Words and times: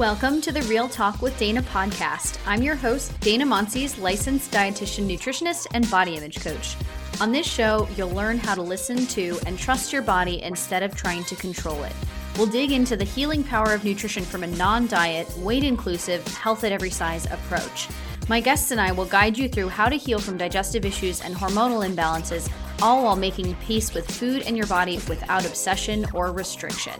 Welcome 0.00 0.40
to 0.40 0.50
the 0.50 0.62
Real 0.62 0.88
Talk 0.88 1.20
with 1.20 1.38
Dana 1.38 1.60
podcast. 1.60 2.38
I'm 2.46 2.62
your 2.62 2.74
host, 2.74 3.20
Dana 3.20 3.44
Monsees, 3.44 4.00
licensed 4.00 4.50
dietitian, 4.50 5.06
nutritionist, 5.06 5.66
and 5.74 5.90
body 5.90 6.16
image 6.16 6.40
coach. 6.40 6.74
On 7.20 7.32
this 7.32 7.46
show, 7.46 7.86
you'll 7.98 8.08
learn 8.08 8.38
how 8.38 8.54
to 8.54 8.62
listen 8.62 9.06
to 9.08 9.38
and 9.44 9.58
trust 9.58 9.92
your 9.92 10.00
body 10.00 10.40
instead 10.40 10.82
of 10.82 10.96
trying 10.96 11.22
to 11.24 11.36
control 11.36 11.84
it. 11.84 11.92
We'll 12.38 12.46
dig 12.46 12.72
into 12.72 12.96
the 12.96 13.04
healing 13.04 13.44
power 13.44 13.74
of 13.74 13.84
nutrition 13.84 14.24
from 14.24 14.42
a 14.42 14.46
non 14.46 14.86
diet, 14.86 15.28
weight 15.36 15.64
inclusive, 15.64 16.26
health 16.28 16.64
at 16.64 16.72
every 16.72 16.88
size 16.88 17.26
approach. 17.26 17.86
My 18.26 18.40
guests 18.40 18.70
and 18.70 18.80
I 18.80 18.92
will 18.92 19.04
guide 19.04 19.36
you 19.36 19.50
through 19.50 19.68
how 19.68 19.90
to 19.90 19.96
heal 19.96 20.18
from 20.18 20.38
digestive 20.38 20.86
issues 20.86 21.20
and 21.20 21.34
hormonal 21.34 21.86
imbalances, 21.86 22.50
all 22.80 23.04
while 23.04 23.16
making 23.16 23.54
peace 23.56 23.92
with 23.92 24.10
food 24.10 24.44
and 24.46 24.56
your 24.56 24.66
body 24.66 24.94
without 25.10 25.44
obsession 25.44 26.06
or 26.14 26.32
restriction. 26.32 26.98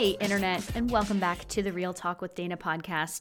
Hey, 0.00 0.16
Internet, 0.18 0.64
and 0.74 0.90
welcome 0.90 1.20
back 1.20 1.46
to 1.48 1.62
the 1.62 1.74
Real 1.74 1.92
Talk 1.92 2.22
with 2.22 2.34
Dana 2.34 2.56
podcast. 2.56 3.20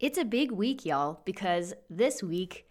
It's 0.00 0.18
a 0.18 0.24
big 0.24 0.50
week, 0.50 0.84
y'all, 0.84 1.20
because 1.24 1.72
this 1.88 2.20
week 2.20 2.66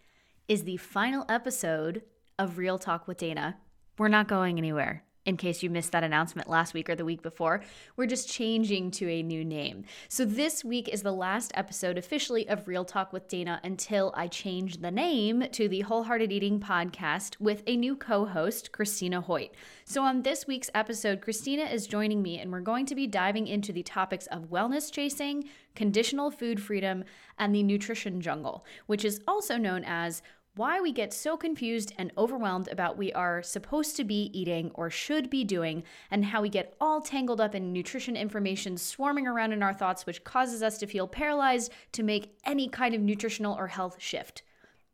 is 0.46 0.64
the 0.64 0.76
final 0.76 1.24
episode 1.26 2.02
of 2.38 2.58
Real 2.58 2.78
Talk 2.78 3.08
with 3.08 3.16
Dana. 3.16 3.56
We're 3.96 4.08
not 4.08 4.28
going 4.28 4.58
anywhere 4.58 5.05
in 5.26 5.36
case 5.36 5.62
you 5.62 5.68
missed 5.68 5.92
that 5.92 6.04
announcement 6.04 6.48
last 6.48 6.72
week 6.72 6.88
or 6.88 6.94
the 6.94 7.04
week 7.04 7.20
before, 7.20 7.62
we're 7.96 8.06
just 8.06 8.30
changing 8.30 8.92
to 8.92 9.08
a 9.08 9.22
new 9.22 9.44
name. 9.44 9.84
So 10.08 10.24
this 10.24 10.64
week 10.64 10.88
is 10.88 11.02
the 11.02 11.12
last 11.12 11.50
episode 11.54 11.98
officially 11.98 12.48
of 12.48 12.68
Real 12.68 12.84
Talk 12.84 13.12
with 13.12 13.28
Dana 13.28 13.60
until 13.64 14.12
I 14.16 14.28
change 14.28 14.78
the 14.80 14.90
name 14.90 15.44
to 15.52 15.68
the 15.68 15.80
Wholehearted 15.80 16.30
Eating 16.30 16.60
Podcast 16.60 17.40
with 17.40 17.62
a 17.66 17.76
new 17.76 17.96
co 17.96 18.24
host, 18.24 18.70
Christina 18.70 19.20
Hoyt. 19.20 19.50
So 19.84 20.02
on 20.02 20.22
this 20.22 20.46
week's 20.46 20.70
episode, 20.74 21.20
Christina 21.20 21.64
is 21.64 21.86
joining 21.86 22.22
me, 22.22 22.38
and 22.38 22.52
we're 22.52 22.60
going 22.60 22.86
to 22.86 22.94
be 22.94 23.06
diving 23.06 23.48
into 23.48 23.72
the 23.72 23.82
topics 23.82 24.26
of 24.28 24.50
wellness 24.50 24.92
chasing, 24.92 25.48
conditional 25.74 26.30
food 26.30 26.62
freedom, 26.62 27.04
and 27.38 27.54
the 27.54 27.62
nutrition 27.62 28.20
jungle, 28.20 28.64
which 28.86 29.04
is 29.04 29.20
also 29.26 29.56
known 29.56 29.84
as 29.84 30.22
why 30.56 30.80
we 30.80 30.90
get 30.90 31.12
so 31.12 31.36
confused 31.36 31.92
and 31.98 32.10
overwhelmed 32.16 32.68
about 32.68 32.96
we 32.96 33.12
are 33.12 33.42
supposed 33.42 33.94
to 33.96 34.04
be 34.04 34.30
eating 34.32 34.70
or 34.74 34.88
should 34.88 35.28
be 35.28 35.44
doing, 35.44 35.84
and 36.10 36.24
how 36.24 36.40
we 36.40 36.48
get 36.48 36.74
all 36.80 37.00
tangled 37.00 37.40
up 37.40 37.54
in 37.54 37.72
nutrition 37.72 38.16
information 38.16 38.76
swarming 38.76 39.26
around 39.26 39.52
in 39.52 39.62
our 39.62 39.74
thoughts, 39.74 40.06
which 40.06 40.24
causes 40.24 40.62
us 40.62 40.78
to 40.78 40.86
feel 40.86 41.06
paralyzed 41.06 41.70
to 41.92 42.02
make 42.02 42.36
any 42.44 42.68
kind 42.68 42.94
of 42.94 43.00
nutritional 43.02 43.54
or 43.54 43.68
health 43.68 43.96
shift. 43.98 44.42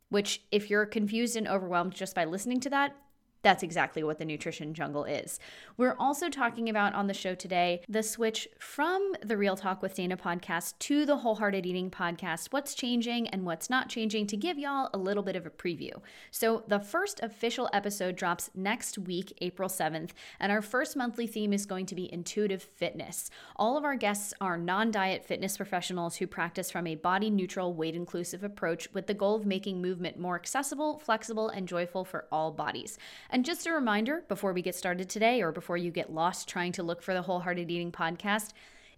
Which, 0.09 0.41
if 0.51 0.69
you're 0.69 0.85
confused 0.85 1.35
and 1.35 1.47
overwhelmed 1.47 1.95
just 1.95 2.13
by 2.13 2.25
listening 2.25 2.59
to 2.61 2.69
that, 2.69 2.95
that's 3.43 3.61
exactly 3.61 4.03
what 4.03 4.17
the 4.17 4.25
nutrition 4.25 4.73
jungle 4.73 5.03
is. 5.03 5.39
We're 5.77 5.95
also 5.99 6.29
talking 6.29 6.69
about 6.69 6.93
on 6.95 7.07
the 7.07 7.13
show 7.13 7.35
today 7.35 7.81
the 7.89 8.01
switch 8.01 8.47
from 8.57 9.13
the 9.21 9.37
Real 9.37 9.57
Talk 9.57 9.81
with 9.81 9.95
Dana 9.95 10.15
podcast 10.15 10.79
to 10.79 11.05
the 11.05 11.17
Wholehearted 11.17 11.65
Eating 11.65 11.91
podcast, 11.91 12.47
what's 12.51 12.73
changing 12.73 13.27
and 13.27 13.45
what's 13.45 13.69
not 13.69 13.89
changing 13.89 14.27
to 14.27 14.37
give 14.37 14.57
y'all 14.57 14.89
a 14.93 14.97
little 14.97 15.23
bit 15.23 15.35
of 15.35 15.45
a 15.45 15.49
preview. 15.49 15.91
So, 16.31 16.63
the 16.67 16.79
first 16.79 17.19
official 17.21 17.69
episode 17.73 18.15
drops 18.15 18.49
next 18.55 18.97
week, 18.97 19.37
April 19.41 19.67
7th, 19.67 20.11
and 20.39 20.51
our 20.51 20.61
first 20.61 20.95
monthly 20.95 21.27
theme 21.27 21.51
is 21.51 21.65
going 21.65 21.85
to 21.87 21.95
be 21.95 22.11
intuitive 22.13 22.63
fitness. 22.63 23.29
All 23.57 23.77
of 23.77 23.83
our 23.83 23.95
guests 23.95 24.33
are 24.39 24.57
non 24.57 24.89
diet 24.89 25.25
fitness 25.25 25.57
professionals 25.57 26.15
who 26.15 26.27
practice 26.27 26.71
from 26.71 26.87
a 26.87 26.95
body 26.95 27.29
neutral, 27.29 27.73
weight 27.73 27.95
inclusive 27.95 28.43
approach 28.43 28.87
with 28.93 29.07
the 29.07 29.13
goal 29.13 29.35
of 29.35 29.45
making 29.45 29.81
movement 29.81 30.17
more 30.17 30.35
accessible, 30.35 30.97
flexible, 30.99 31.49
and 31.49 31.67
joyful 31.67 32.05
for 32.05 32.25
all 32.31 32.51
bodies. 32.51 32.97
And 33.33 33.43
just 33.43 33.65
a 33.65 33.73
reminder 33.73 34.23
before 34.27 34.53
we 34.53 34.61
get 34.61 34.75
started 34.75 35.09
today, 35.09 35.41
or 35.41 35.51
before 35.51 35.75
you 35.75 35.89
get 35.89 36.13
lost 36.13 36.47
trying 36.47 36.71
to 36.73 36.83
look 36.83 37.01
for 37.01 37.15
the 37.15 37.23
Wholehearted 37.23 37.71
Eating 37.71 37.91
podcast, 37.91 38.51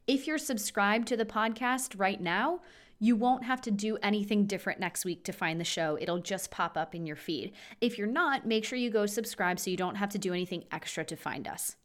if 0.08 0.28
you're 0.28 0.38
subscribed 0.38 1.08
to 1.08 1.16
the 1.16 1.24
podcast 1.24 1.98
right 1.98 2.20
now, 2.20 2.60
you 3.00 3.16
won't 3.16 3.46
have 3.46 3.62
to 3.62 3.72
do 3.72 3.98
anything 4.04 4.46
different 4.46 4.78
next 4.78 5.06
week 5.06 5.24
to 5.24 5.32
find 5.32 5.58
the 5.58 5.64
show. 5.64 5.98
It'll 6.02 6.20
just 6.20 6.52
pop 6.52 6.76
up 6.76 6.94
in 6.94 7.06
your 7.06 7.16
feed. 7.16 7.54
If 7.80 7.98
you're 7.98 8.08
not, 8.08 8.46
make 8.46 8.66
sure 8.66 8.78
you 8.78 8.90
go 8.90 9.06
subscribe 9.06 9.58
so 9.58 9.72
you 9.72 9.78
don't 9.78 9.96
have 9.96 10.10
to 10.10 10.18
do 10.18 10.34
anything 10.34 10.66
extra 10.70 11.06
to 11.06 11.16
find 11.16 11.48
us. 11.48 11.78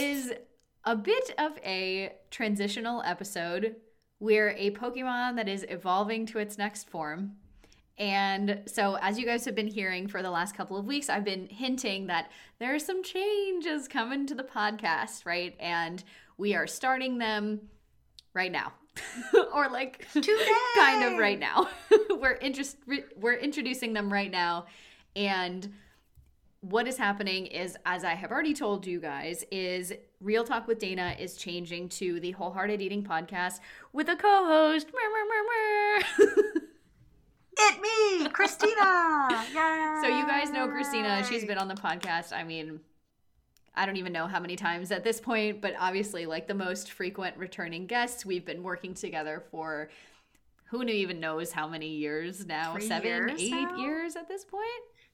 Is 0.00 0.32
a 0.84 0.96
bit 0.96 1.34
of 1.38 1.52
a 1.64 2.12
transitional 2.30 3.02
episode. 3.04 3.76
We're 4.18 4.50
a 4.50 4.70
Pokemon 4.70 5.36
that 5.36 5.48
is 5.48 5.64
evolving 5.68 6.26
to 6.26 6.38
its 6.38 6.58
next 6.58 6.88
form. 6.88 7.36
And 7.98 8.62
so, 8.66 8.96
as 9.02 9.18
you 9.18 9.26
guys 9.26 9.44
have 9.44 9.54
been 9.54 9.66
hearing 9.66 10.08
for 10.08 10.22
the 10.22 10.30
last 10.30 10.56
couple 10.56 10.78
of 10.78 10.86
weeks, 10.86 11.10
I've 11.10 11.24
been 11.24 11.48
hinting 11.48 12.06
that 12.06 12.30
there 12.58 12.74
are 12.74 12.78
some 12.78 13.02
changes 13.02 13.88
coming 13.88 14.26
to 14.26 14.34
the 14.34 14.42
podcast, 14.42 15.26
right? 15.26 15.54
And 15.60 16.02
we 16.38 16.54
are 16.54 16.66
starting 16.66 17.18
them 17.18 17.60
right 18.32 18.50
now. 18.50 18.72
or 19.54 19.68
like 19.68 20.06
Today. 20.12 20.32
kind 20.74 21.04
of 21.04 21.18
right 21.18 21.38
now. 21.38 21.68
we're 22.10 22.34
interest 22.34 22.76
we're 23.16 23.34
introducing 23.34 23.92
them 23.92 24.12
right 24.12 24.30
now 24.30 24.66
and 25.14 25.72
what 26.60 26.86
is 26.86 26.98
happening 26.98 27.46
is 27.46 27.76
as 27.86 28.04
I 28.04 28.14
have 28.14 28.30
already 28.30 28.52
told 28.52 28.86
you 28.86 29.00
guys 29.00 29.44
is 29.50 29.92
Real 30.20 30.44
Talk 30.44 30.68
with 30.68 30.78
Dana 30.78 31.16
is 31.18 31.36
changing 31.36 31.88
to 31.90 32.20
the 32.20 32.32
Wholehearted 32.32 32.82
Eating 32.82 33.02
podcast 33.02 33.60
with 33.92 34.08
a 34.08 34.16
co-host. 34.16 34.88
it 37.58 37.80
me, 37.80 38.28
Christina. 38.28 38.74
Yeah. 39.54 40.02
So 40.02 40.08
you 40.08 40.26
guys 40.26 40.50
know 40.50 40.68
Christina. 40.68 41.24
She's 41.26 41.46
been 41.46 41.58
on 41.58 41.68
the 41.68 41.74
podcast. 41.74 42.34
I 42.34 42.44
mean, 42.44 42.80
I 43.74 43.86
don't 43.86 43.96
even 43.96 44.12
know 44.12 44.26
how 44.26 44.40
many 44.40 44.56
times 44.56 44.90
at 44.90 45.02
this 45.02 45.18
point, 45.18 45.62
but 45.62 45.74
obviously 45.78 46.26
like 46.26 46.46
the 46.46 46.54
most 46.54 46.92
frequent 46.92 47.38
returning 47.38 47.86
guests. 47.86 48.26
We've 48.26 48.44
been 48.44 48.62
working 48.62 48.92
together 48.92 49.42
for 49.50 49.88
who 50.64 50.84
even 50.84 51.20
knows 51.20 51.52
how 51.52 51.66
many 51.66 51.88
years 51.88 52.46
now? 52.46 52.74
Three 52.74 52.86
Seven, 52.86 53.06
years 53.06 53.40
eight 53.40 53.50
now? 53.50 53.76
years 53.76 54.14
at 54.14 54.28
this 54.28 54.44
point. 54.44 54.62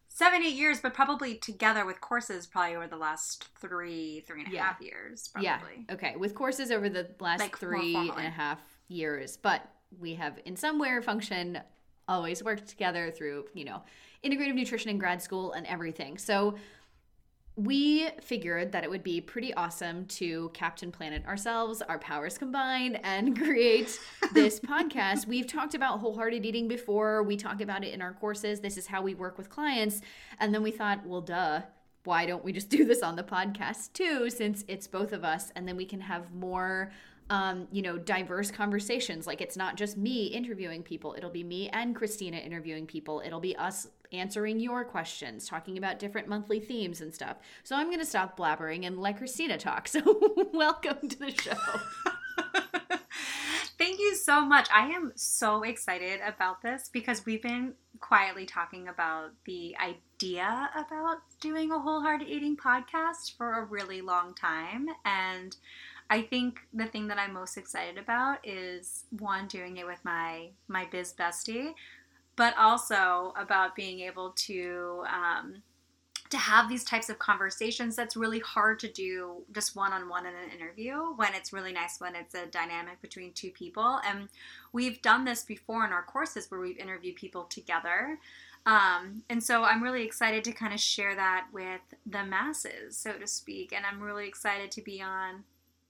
Seven, 0.09 0.43
eight 0.43 0.55
years, 0.55 0.81
but 0.81 0.95
probably 0.95 1.35
together 1.35 1.85
with 1.85 2.01
courses, 2.01 2.47
probably 2.47 2.77
over 2.77 2.87
the 2.87 2.97
last 2.97 3.49
three, 3.61 4.21
three 4.27 4.45
and 4.45 4.55
a 4.55 4.59
half 4.59 4.79
Yeah. 4.81 4.87
years. 4.87 5.29
Probably. 5.29 5.47
Yeah. 5.89 5.95
Okay. 5.95 6.17
With 6.17 6.35
courses 6.35 6.71
over 6.71 6.89
the 6.89 7.09
last 7.21 7.41
Like, 7.41 7.59
three 7.59 7.95
and 7.97 8.27
a 8.27 8.31
half 8.31 8.61
years, 8.89 9.37
but 9.37 9.63
we 9.99 10.15
have 10.15 10.39
in 10.45 10.57
some 10.57 10.79
way 10.79 10.89
or 10.91 11.03
function 11.03 11.61
always 12.09 12.43
worked 12.43 12.69
together 12.69 13.11
through, 13.11 13.47
you 13.53 13.65
know, 13.65 13.83
integrative 14.25 14.55
nutrition 14.55 14.91
in 14.91 14.99
grad 14.99 15.21
school 15.23 15.53
and 15.53 15.67
everything. 15.67 16.19
So 16.19 16.57
we 17.57 18.11
figured 18.21 18.73
that 18.73 18.85
it 18.85 18.91
would 18.91 19.03
be 19.03 19.19
pretty 19.19 19.55
awesome 19.55 20.05
to 20.07 20.51
Captain 20.53 20.93
Planet 20.93 21.25
ourselves, 21.27 21.81
our 21.81 21.99
powers 21.99 22.37
combined, 22.37 23.01
and 23.03 23.37
create 23.43 23.99
this 24.35 24.61
podcast. 24.61 25.27
We've 25.27 25.47
talked 25.47 25.75
about 25.75 26.01
wholehearted 26.01 26.45
eating 26.45 26.69
before. 26.69 27.23
We 27.23 27.39
talk 27.39 27.63
about 27.63 27.83
it 27.83 27.95
in 27.95 28.03
our 28.03 28.13
courses. 28.13 28.61
This 28.61 28.77
is 28.77 28.87
how 28.87 29.01
we 29.01 29.15
work 29.15 29.39
with 29.39 29.49
clients. 29.49 30.03
And 30.39 30.55
then 30.55 30.63
we 30.63 30.71
thought, 30.71 31.07
well, 31.07 31.23
duh, 31.23 31.63
why 32.05 32.27
don't 32.27 32.45
we 32.45 32.53
just 32.53 32.69
do 32.69 32.85
this 32.85 33.03
on 33.03 33.17
the 33.17 33.23
podcast 33.23 33.95
too, 33.95 34.29
since 34.29 34.63
it's 34.69 34.87
both 34.87 35.13
of 35.13 35.25
us? 35.25 35.51
And 35.57 35.67
then 35.67 35.77
we 35.77 35.87
can 35.87 36.01
have 36.01 36.33
more. 36.35 36.93
Um, 37.29 37.67
you 37.73 37.83
know, 37.83 37.99
diverse 37.99 38.53
conversations. 38.53 39.27
Like 39.27 39.41
it's 39.41 39.57
not 39.57 39.77
just 39.77 39.97
me 39.97 40.27
interviewing 40.27 40.85
people, 40.85 41.15
it'll 41.19 41.31
be 41.31 41.43
me 41.43 41.69
and 41.71 41.95
Christina 41.95 42.37
interviewing 42.37 42.87
people. 42.87 43.21
It'll 43.25 43.41
be 43.41 43.57
us 43.57 43.89
answering 44.13 44.61
your 44.61 44.85
questions, 44.85 45.49
talking 45.49 45.79
about 45.79 45.99
different 45.99 46.29
monthly 46.29 46.61
themes 46.61 47.01
and 47.01 47.15
stuff. 47.15 47.37
So 47.65 47.77
I'm 47.77 47.87
going 47.87 47.99
to 47.99 48.07
stop 48.07 48.39
blabbering 48.39 48.87
and 48.87 49.01
let 49.01 49.19
Christina 49.19 49.59
talk. 49.59 49.89
So 49.97 50.03
welcome 50.53 51.09
to 51.09 51.19
the 51.19 51.31
show. 51.31 51.53
Thank 53.79 53.99
you 53.99 54.15
so 54.15 54.45
much. 54.45 54.69
I 54.75 54.89
am 54.89 55.13
so 55.17 55.63
excited 55.63 56.21
about 56.27 56.63
this 56.63 56.91
because 56.93 57.25
we've 57.25 57.43
been 57.43 57.75
quietly 58.01 58.47
talking 58.47 58.89
about 58.89 59.31
the 59.45 59.77
idea 59.77 60.71
about 60.75 61.19
doing 61.41 61.71
a 61.71 61.79
wholehearted 61.79 62.29
eating 62.29 62.57
podcast 62.57 63.37
for 63.37 63.53
a 63.53 63.65
really 63.65 64.01
long 64.01 64.35
time. 64.35 64.87
And 65.05 65.57
I 66.09 66.23
think 66.23 66.61
the 66.73 66.87
thing 66.87 67.09
that 67.09 67.19
I'm 67.19 67.33
most 67.33 67.57
excited 67.57 67.99
about 67.99 68.39
is 68.47 69.05
one, 69.19 69.49
doing 69.49 69.77
it 69.77 69.87
with 69.87 70.05
my 70.05 70.51
my 70.69 70.87
biz 70.91 71.13
bestie, 71.13 71.75
but 72.37 72.57
also 72.57 73.33
about 73.37 73.75
being 73.75 74.01
able 74.01 74.31
to 74.47 75.05
um, 75.13 75.63
to 76.31 76.37
have 76.37 76.69
these 76.69 76.85
types 76.85 77.09
of 77.09 77.19
conversations 77.19 77.95
that's 77.95 78.17
really 78.17 78.41
hard 78.41 78.79
to 78.81 78.89
do 78.89 79.43
just 79.53 79.77
one 79.77 79.93
on 79.93 80.09
one 80.09 80.27
in 80.27 80.35
an 80.35 80.51
interview 80.51 81.15
when 81.17 81.35
it's 81.35 81.53
really 81.53 81.73
nice 81.73 82.01
when 82.01 82.15
it's 82.15 82.35
a 82.35 82.47
dynamic 82.47 83.01
between 83.01 83.33
two 83.33 83.51
people. 83.51 84.01
And 84.07 84.29
we've 84.73 85.01
done 85.03 85.25
this 85.25 85.45
before 85.45 85.85
in 85.87 85.93
our 85.93 86.03
courses 86.03 86.51
where 86.51 86.61
we've 86.61 86.79
interviewed 86.79 87.17
people 87.17 87.45
together. 87.45 88.19
Um, 88.67 89.23
and 89.31 89.41
so 89.41 89.63
i'm 89.63 89.81
really 89.81 90.03
excited 90.03 90.43
to 90.43 90.51
kind 90.51 90.75
of 90.75 90.81
share 90.81 91.15
that 91.15 91.47
with 91.53 91.83
the 92.05 92.25
masses 92.25 92.99
so 92.99 93.13
to 93.13 93.25
speak 93.25 93.73
and 93.73 93.87
i'm 93.87 94.03
really 94.03 94.27
excited 94.27 94.73
to 94.73 94.83
be 94.83 95.01
on 95.01 95.45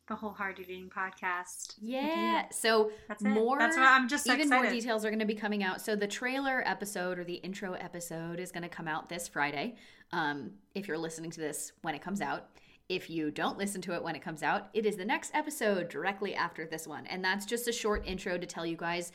the 0.08 0.14
Wholehearted 0.14 0.69
Eating 0.69 0.91
podcast. 0.91 1.75
Yeah. 1.81 2.49
So 2.50 2.91
That's 3.08 3.23
it. 3.23 3.29
more 3.29 3.58
That's 3.58 3.76
what 3.76 3.87
I'm 3.87 4.08
just 4.08 4.25
so 4.25 4.35
even 4.35 4.49
more 4.49 4.69
details 4.69 5.05
are 5.05 5.11
going 5.11 5.20
to 5.20 5.26
be 5.26 5.35
coming 5.35 5.64
out. 5.64 5.81
So 5.81 5.97
the 5.97 6.06
trailer 6.06 6.62
episode 6.67 7.19
or 7.19 7.25
the 7.25 7.35
intro 7.35 7.73
episode 7.75 8.38
is 8.38 8.53
going 8.53 8.62
to 8.62 8.69
come 8.69 8.87
out 8.88 9.08
this 9.08 9.29
Friday. 9.29 9.76
Um, 10.12 10.53
if 10.75 10.87
you're 10.87 10.99
listening 10.99 11.31
to 11.32 11.41
this 11.41 11.73
when 11.82 11.94
it 11.94 12.03
comes 12.03 12.20
out. 12.20 12.49
If 12.88 13.11
you 13.11 13.32
don't 13.32 13.58
listen 13.58 13.81
to 13.82 13.94
it 13.94 14.03
when 14.05 14.14
it 14.14 14.23
comes 14.23 14.44
out, 14.44 14.69
it 14.73 14.87
is 14.87 14.97
the 14.97 15.05
next 15.05 15.35
episode 15.35 15.88
directly 15.88 16.37
after 16.37 16.67
this 16.67 16.87
one. 16.87 17.05
And 17.06 17.25
that's 17.25 17.44
just 17.44 17.67
a 17.67 17.73
short 17.73 18.06
intro 18.06 18.38
to 18.38 18.47
tell 18.47 18.64
you 18.64 18.76
guys 18.76 19.11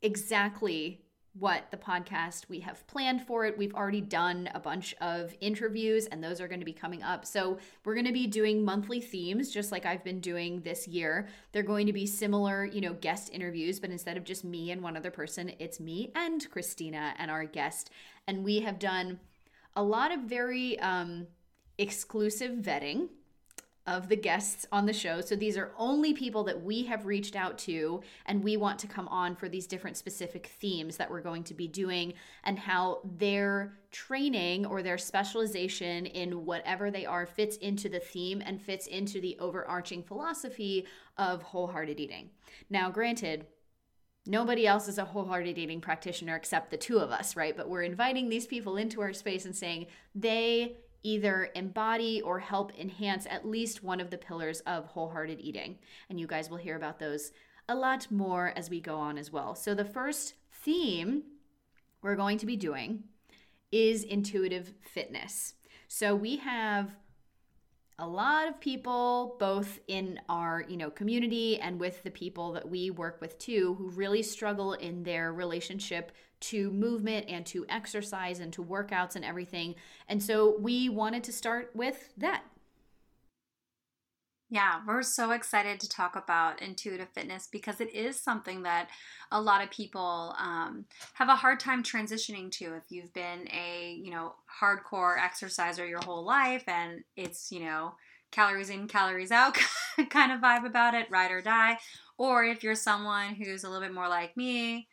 exactly 0.00 1.02
what 1.38 1.70
the 1.70 1.76
podcast 1.76 2.48
we 2.48 2.60
have 2.60 2.86
planned 2.86 3.22
for 3.26 3.44
it. 3.44 3.58
We've 3.58 3.74
already 3.74 4.00
done 4.00 4.48
a 4.54 4.60
bunch 4.60 4.94
of 5.00 5.34
interviews 5.40 6.06
and 6.06 6.22
those 6.22 6.40
are 6.40 6.48
going 6.48 6.60
to 6.60 6.66
be 6.66 6.72
coming 6.72 7.02
up. 7.02 7.26
So, 7.26 7.58
we're 7.84 7.94
going 7.94 8.06
to 8.06 8.12
be 8.12 8.26
doing 8.26 8.64
monthly 8.64 9.00
themes 9.00 9.50
just 9.50 9.72
like 9.72 9.86
I've 9.86 10.04
been 10.04 10.20
doing 10.20 10.60
this 10.62 10.88
year. 10.88 11.28
They're 11.52 11.62
going 11.62 11.86
to 11.86 11.92
be 11.92 12.06
similar, 12.06 12.64
you 12.64 12.80
know, 12.80 12.94
guest 12.94 13.30
interviews, 13.32 13.80
but 13.80 13.90
instead 13.90 14.16
of 14.16 14.24
just 14.24 14.44
me 14.44 14.70
and 14.70 14.82
one 14.82 14.96
other 14.96 15.10
person, 15.10 15.52
it's 15.58 15.80
me 15.80 16.12
and 16.14 16.48
Christina 16.50 17.14
and 17.18 17.30
our 17.30 17.44
guest. 17.44 17.90
And 18.26 18.44
we 18.44 18.60
have 18.60 18.78
done 18.78 19.20
a 19.74 19.82
lot 19.82 20.12
of 20.12 20.20
very 20.20 20.78
um 20.80 21.26
exclusive 21.78 22.52
vetting 22.52 23.08
of 23.86 24.08
the 24.08 24.16
guests 24.16 24.66
on 24.72 24.86
the 24.86 24.92
show. 24.92 25.20
So 25.20 25.36
these 25.36 25.56
are 25.56 25.72
only 25.78 26.12
people 26.12 26.44
that 26.44 26.62
we 26.62 26.84
have 26.86 27.06
reached 27.06 27.36
out 27.36 27.56
to 27.58 28.02
and 28.26 28.42
we 28.42 28.56
want 28.56 28.78
to 28.80 28.88
come 28.88 29.06
on 29.08 29.36
for 29.36 29.48
these 29.48 29.66
different 29.66 29.96
specific 29.96 30.46
themes 30.60 30.96
that 30.96 31.10
we're 31.10 31.20
going 31.20 31.44
to 31.44 31.54
be 31.54 31.68
doing 31.68 32.14
and 32.44 32.58
how 32.58 33.00
their 33.04 33.78
training 33.92 34.66
or 34.66 34.82
their 34.82 34.98
specialization 34.98 36.06
in 36.06 36.44
whatever 36.44 36.90
they 36.90 37.06
are 37.06 37.26
fits 37.26 37.56
into 37.58 37.88
the 37.88 38.00
theme 38.00 38.42
and 38.44 38.60
fits 38.60 38.86
into 38.88 39.20
the 39.20 39.36
overarching 39.38 40.02
philosophy 40.02 40.86
of 41.16 41.42
wholehearted 41.42 42.00
eating. 42.00 42.30
Now, 42.68 42.90
granted, 42.90 43.46
Nobody 44.28 44.66
else 44.66 44.88
is 44.88 44.98
a 44.98 45.04
wholehearted 45.04 45.56
eating 45.56 45.80
practitioner 45.80 46.34
except 46.34 46.72
the 46.72 46.76
two 46.76 46.98
of 46.98 47.12
us, 47.12 47.36
right? 47.36 47.56
But 47.56 47.68
we're 47.68 47.82
inviting 47.82 48.28
these 48.28 48.46
people 48.46 48.76
into 48.76 49.00
our 49.00 49.12
space 49.12 49.44
and 49.44 49.54
saying 49.54 49.86
they 50.16 50.78
either 51.02 51.50
embody 51.54 52.20
or 52.22 52.38
help 52.38 52.72
enhance 52.78 53.26
at 53.28 53.46
least 53.46 53.82
one 53.82 54.00
of 54.00 54.10
the 54.10 54.18
pillars 54.18 54.60
of 54.60 54.86
wholehearted 54.86 55.40
eating. 55.40 55.78
And 56.08 56.18
you 56.18 56.26
guys 56.26 56.50
will 56.50 56.56
hear 56.56 56.76
about 56.76 56.98
those 56.98 57.32
a 57.68 57.74
lot 57.74 58.10
more 58.10 58.52
as 58.56 58.70
we 58.70 58.80
go 58.80 58.96
on 58.96 59.18
as 59.18 59.32
well. 59.32 59.54
So, 59.54 59.74
the 59.74 59.84
first 59.84 60.34
theme 60.52 61.22
we're 62.02 62.16
going 62.16 62.38
to 62.38 62.46
be 62.46 62.56
doing 62.56 63.04
is 63.72 64.04
intuitive 64.04 64.72
fitness. 64.80 65.54
So, 65.88 66.14
we 66.14 66.36
have 66.36 66.94
a 67.98 68.06
lot 68.06 68.46
of 68.46 68.60
people 68.60 69.36
both 69.38 69.78
in 69.88 70.20
our 70.28 70.64
you 70.68 70.76
know 70.76 70.90
community 70.90 71.58
and 71.58 71.80
with 71.80 72.02
the 72.02 72.10
people 72.10 72.52
that 72.52 72.68
we 72.68 72.90
work 72.90 73.20
with 73.20 73.38
too 73.38 73.74
who 73.74 73.88
really 73.90 74.22
struggle 74.22 74.74
in 74.74 75.02
their 75.02 75.32
relationship 75.32 76.12
to 76.40 76.70
movement 76.70 77.26
and 77.28 77.46
to 77.46 77.64
exercise 77.68 78.40
and 78.40 78.52
to 78.52 78.62
workouts 78.62 79.16
and 79.16 79.24
everything 79.24 79.74
and 80.08 80.22
so 80.22 80.56
we 80.58 80.88
wanted 80.88 81.24
to 81.24 81.32
start 81.32 81.70
with 81.74 82.12
that 82.16 82.42
Yeah, 84.48 84.80
we're 84.86 85.02
so 85.02 85.32
excited 85.32 85.80
to 85.80 85.88
talk 85.88 86.14
about 86.14 86.62
intuitive 86.62 87.08
fitness 87.12 87.48
because 87.50 87.80
it 87.80 87.92
is 87.92 88.20
something 88.20 88.62
that 88.62 88.88
a 89.32 89.40
lot 89.40 89.62
of 89.62 89.72
people 89.72 90.36
um, 90.38 90.84
have 91.14 91.28
a 91.28 91.34
hard 91.34 91.58
time 91.58 91.82
transitioning 91.82 92.52
to. 92.52 92.74
If 92.76 92.84
you've 92.88 93.12
been 93.12 93.48
a 93.52 93.98
you 94.00 94.12
know 94.12 94.36
hardcore 94.60 95.18
exerciser 95.18 95.84
your 95.84 96.00
whole 96.00 96.24
life 96.24 96.62
and 96.68 97.02
it's 97.16 97.50
you 97.50 97.60
know 97.60 97.94
calories 98.30 98.70
in, 98.70 98.86
calories 98.86 99.32
out 99.32 99.58
kind 100.10 100.30
of 100.30 100.40
vibe 100.40 100.64
about 100.64 100.94
it, 100.94 101.10
ride 101.10 101.32
or 101.32 101.42
die, 101.42 101.78
or 102.16 102.44
if 102.44 102.62
you're 102.62 102.76
someone 102.76 103.34
who's 103.34 103.64
a 103.64 103.68
little 103.68 103.84
bit 103.84 103.94
more 103.94 104.08
like 104.08 104.36
me, 104.36 104.88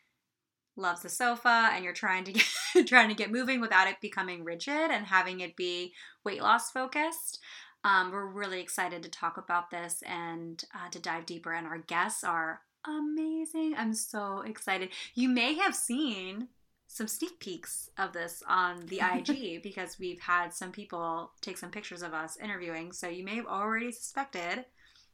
loves 0.75 1.01
the 1.01 1.09
sofa 1.09 1.69
and 1.73 1.83
you're 1.83 1.93
trying 1.93 2.23
to 2.23 2.33
get 2.33 2.45
trying 2.87 3.09
to 3.09 3.15
get 3.15 3.31
moving 3.31 3.61
without 3.61 3.87
it 3.87 4.01
becoming 4.01 4.43
rigid 4.43 4.91
and 4.91 5.05
having 5.07 5.39
it 5.39 5.55
be 5.55 5.93
weight 6.23 6.41
loss 6.41 6.71
focused. 6.71 7.39
Um, 7.83 8.11
we're 8.11 8.25
really 8.25 8.61
excited 8.61 9.03
to 9.03 9.09
talk 9.09 9.37
about 9.37 9.69
this 9.69 10.01
and 10.07 10.63
uh, 10.73 10.89
to 10.89 10.99
dive 10.99 11.25
deeper. 11.25 11.53
And 11.53 11.67
our 11.67 11.79
guests 11.79 12.23
are 12.23 12.61
amazing. 12.87 13.75
I'm 13.77 13.93
so 13.93 14.41
excited. 14.41 14.89
You 15.15 15.29
may 15.29 15.55
have 15.55 15.75
seen 15.75 16.47
some 16.87 17.07
sneak 17.07 17.39
peeks 17.39 17.89
of 17.97 18.13
this 18.13 18.43
on 18.47 18.85
the 18.85 19.01
IG 19.01 19.63
because 19.63 19.99
we've 19.99 20.19
had 20.19 20.53
some 20.53 20.71
people 20.71 21.31
take 21.41 21.57
some 21.57 21.71
pictures 21.71 22.03
of 22.03 22.13
us 22.13 22.37
interviewing. 22.41 22.93
So 22.93 23.07
you 23.07 23.23
may 23.23 23.35
have 23.35 23.47
already 23.47 23.91
suspected 23.91 24.65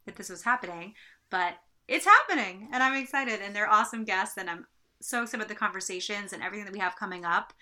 that 0.06 0.16
this 0.16 0.28
was 0.28 0.42
happening, 0.42 0.94
but 1.30 1.54
it's 1.88 2.04
happening. 2.04 2.68
And 2.72 2.82
I'm 2.82 3.00
excited. 3.00 3.40
And 3.42 3.54
they're 3.54 3.70
awesome 3.70 4.04
guests. 4.04 4.36
And 4.36 4.48
I'm 4.48 4.66
so 5.00 5.22
excited 5.22 5.40
about 5.40 5.48
the 5.48 5.54
conversations 5.54 6.32
and 6.32 6.42
everything 6.42 6.64
that 6.64 6.72
we 6.72 6.78
have 6.78 6.96
coming 6.96 7.24
up. 7.24 7.52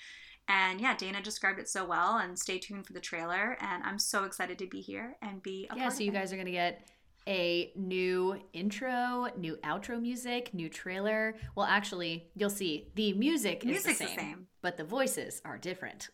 And 0.49 0.81
yeah, 0.81 0.97
Dana 0.97 1.23
described 1.23 1.59
it 1.59 1.69
so 1.69 1.85
well. 1.85 2.19
And 2.19 2.39
stay 2.39 2.59
tuned 2.59 2.87
for 2.87 2.95
the 2.95 3.01
trailer. 3.01 3.57
And 3.61 3.83
I'm 3.85 3.99
so 3.99 4.25
excited 4.25 4.59
to 4.59 4.67
be 4.67 4.81
here 4.81 5.17
and 5.21 5.43
be 5.43 5.69
a 5.71 5.77
yeah 5.77 5.89
so 5.89 6.03
you 6.03 6.13
guys 6.13 6.33
are 6.33 6.37
going 6.37 6.47
to 6.47 6.53
get 6.53 6.89
a 7.27 7.73
new 7.77 8.41
intro 8.55 9.27
new 9.37 9.57
outro 9.57 10.01
music 10.01 10.55
new 10.55 10.67
trailer 10.67 11.35
well 11.55 11.67
actually 11.67 12.27
you'll 12.35 12.49
see 12.49 12.89
the 12.95 13.13
music 13.13 13.67
is 13.67 13.83
the 13.83 13.91
the 13.91 13.95
same, 13.95 14.17
same. 14.17 14.47
but 14.63 14.79
the 14.79 14.85
voices 14.85 15.43
are 15.45 15.59
different 15.59 16.09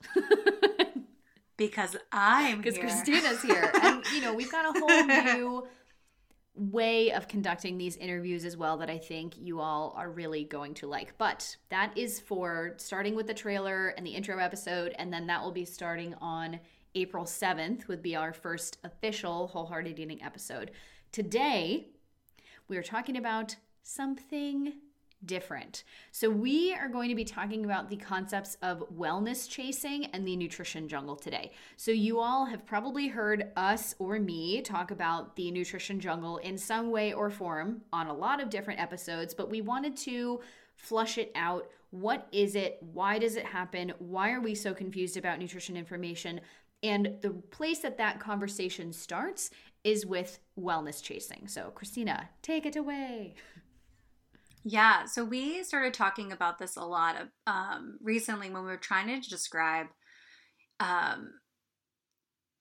because 1.56 1.96
I'm 2.12 2.60
because. 2.62 2.78
Christina's 2.78 3.42
here. 3.42 3.70
And, 3.82 4.04
you 4.14 4.20
know, 4.20 4.34
we've 4.34 4.50
got 4.50 4.76
a 4.76 4.78
whole 4.78 5.04
new 5.34 5.66
way 6.56 7.10
of 7.10 7.26
conducting 7.26 7.76
these 7.76 7.96
interviews 7.96 8.44
as 8.44 8.56
well 8.56 8.76
that 8.76 8.88
I 8.88 8.98
think 8.98 9.34
you 9.36 9.60
all 9.60 9.92
are 9.96 10.10
really 10.10 10.44
going 10.44 10.74
to 10.74 10.86
like. 10.86 11.18
But 11.18 11.56
that 11.68 11.96
is 11.96 12.20
for 12.20 12.74
starting 12.76 13.16
with 13.16 13.26
the 13.26 13.34
trailer 13.34 13.88
and 13.88 14.06
the 14.06 14.14
intro 14.14 14.38
episode, 14.38 14.94
and 14.98 15.12
then 15.12 15.26
that 15.26 15.42
will 15.42 15.52
be 15.52 15.64
starting 15.64 16.14
on 16.20 16.60
April 16.94 17.24
7th, 17.24 17.88
would 17.88 18.02
be 18.02 18.14
our 18.14 18.32
first 18.32 18.78
official 18.84 19.48
wholehearted 19.48 19.98
eating 19.98 20.22
episode. 20.22 20.70
Today, 21.10 21.88
we 22.68 22.76
are 22.76 22.82
talking 22.82 23.16
about 23.16 23.56
something 23.82 24.74
different. 25.26 25.84
So, 26.12 26.30
we 26.30 26.74
are 26.74 26.88
going 26.88 27.08
to 27.08 27.14
be 27.14 27.24
talking 27.24 27.64
about 27.64 27.88
the 27.88 27.96
concepts 27.96 28.56
of 28.62 28.84
wellness 28.96 29.48
chasing 29.48 30.06
and 30.06 30.26
the 30.26 30.36
nutrition 30.36 30.88
jungle 30.88 31.16
today. 31.16 31.52
So, 31.76 31.90
you 31.90 32.20
all 32.20 32.46
have 32.46 32.66
probably 32.66 33.08
heard 33.08 33.52
us 33.56 33.94
or 33.98 34.18
me 34.18 34.62
talk 34.62 34.90
about 34.90 35.36
the 35.36 35.50
nutrition 35.50 36.00
jungle 36.00 36.38
in 36.38 36.58
some 36.58 36.90
way 36.90 37.12
or 37.12 37.30
form 37.30 37.82
on 37.92 38.06
a 38.06 38.14
lot 38.14 38.42
of 38.42 38.50
different 38.50 38.80
episodes, 38.80 39.34
but 39.34 39.50
we 39.50 39.60
wanted 39.60 39.96
to 39.98 40.40
flush 40.76 41.18
it 41.18 41.30
out. 41.34 41.68
What 41.90 42.26
is 42.32 42.56
it? 42.56 42.78
Why 42.80 43.18
does 43.18 43.36
it 43.36 43.46
happen? 43.46 43.92
Why 43.98 44.32
are 44.32 44.40
we 44.40 44.54
so 44.54 44.74
confused 44.74 45.16
about 45.16 45.38
nutrition 45.38 45.76
information? 45.76 46.40
And 46.82 47.16
the 47.22 47.30
place 47.30 47.78
that 47.78 47.98
that 47.98 48.20
conversation 48.20 48.92
starts 48.92 49.50
is 49.84 50.04
with 50.04 50.38
wellness 50.58 51.02
chasing. 51.02 51.46
So, 51.46 51.70
Christina, 51.74 52.28
take 52.42 52.66
it 52.66 52.76
away. 52.76 53.34
Yeah, 54.64 55.04
so 55.04 55.24
we 55.24 55.62
started 55.62 55.92
talking 55.92 56.32
about 56.32 56.58
this 56.58 56.76
a 56.76 56.84
lot 56.84 57.20
of, 57.20 57.28
um, 57.46 57.98
recently 58.02 58.48
when 58.50 58.62
we 58.62 58.70
were 58.70 58.76
trying 58.78 59.08
to 59.20 59.28
describe 59.28 59.88
um, 60.80 61.34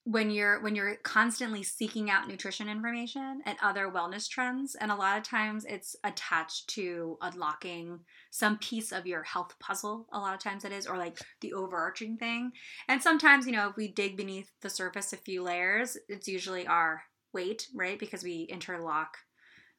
when 0.06 0.30
you're 0.30 0.60
when 0.60 0.74
you're 0.74 0.96
constantly 0.96 1.62
seeking 1.62 2.10
out 2.10 2.28
nutrition 2.28 2.68
information 2.68 3.40
and 3.46 3.56
other 3.62 3.90
wellness 3.90 4.28
trends, 4.28 4.74
and 4.74 4.90
a 4.90 4.94
lot 4.94 5.16
of 5.16 5.24
times 5.24 5.64
it's 5.64 5.96
attached 6.04 6.68
to 6.68 7.16
unlocking 7.22 8.00
some 8.30 8.58
piece 8.58 8.92
of 8.92 9.06
your 9.06 9.22
health 9.22 9.54
puzzle. 9.60 10.06
A 10.12 10.18
lot 10.18 10.34
of 10.34 10.40
times 10.40 10.64
it 10.66 10.72
is, 10.72 10.86
or 10.86 10.98
like 10.98 11.16
the 11.40 11.54
overarching 11.54 12.18
thing. 12.18 12.52
And 12.86 13.02
sometimes, 13.02 13.46
you 13.46 13.52
know, 13.52 13.70
if 13.70 13.76
we 13.76 13.88
dig 13.88 14.18
beneath 14.18 14.50
the 14.60 14.68
surface 14.68 15.14
a 15.14 15.16
few 15.16 15.42
layers, 15.42 15.96
it's 16.10 16.28
usually 16.28 16.66
our 16.66 17.02
weight, 17.32 17.66
right? 17.74 17.98
Because 17.98 18.22
we 18.22 18.42
interlock 18.50 19.16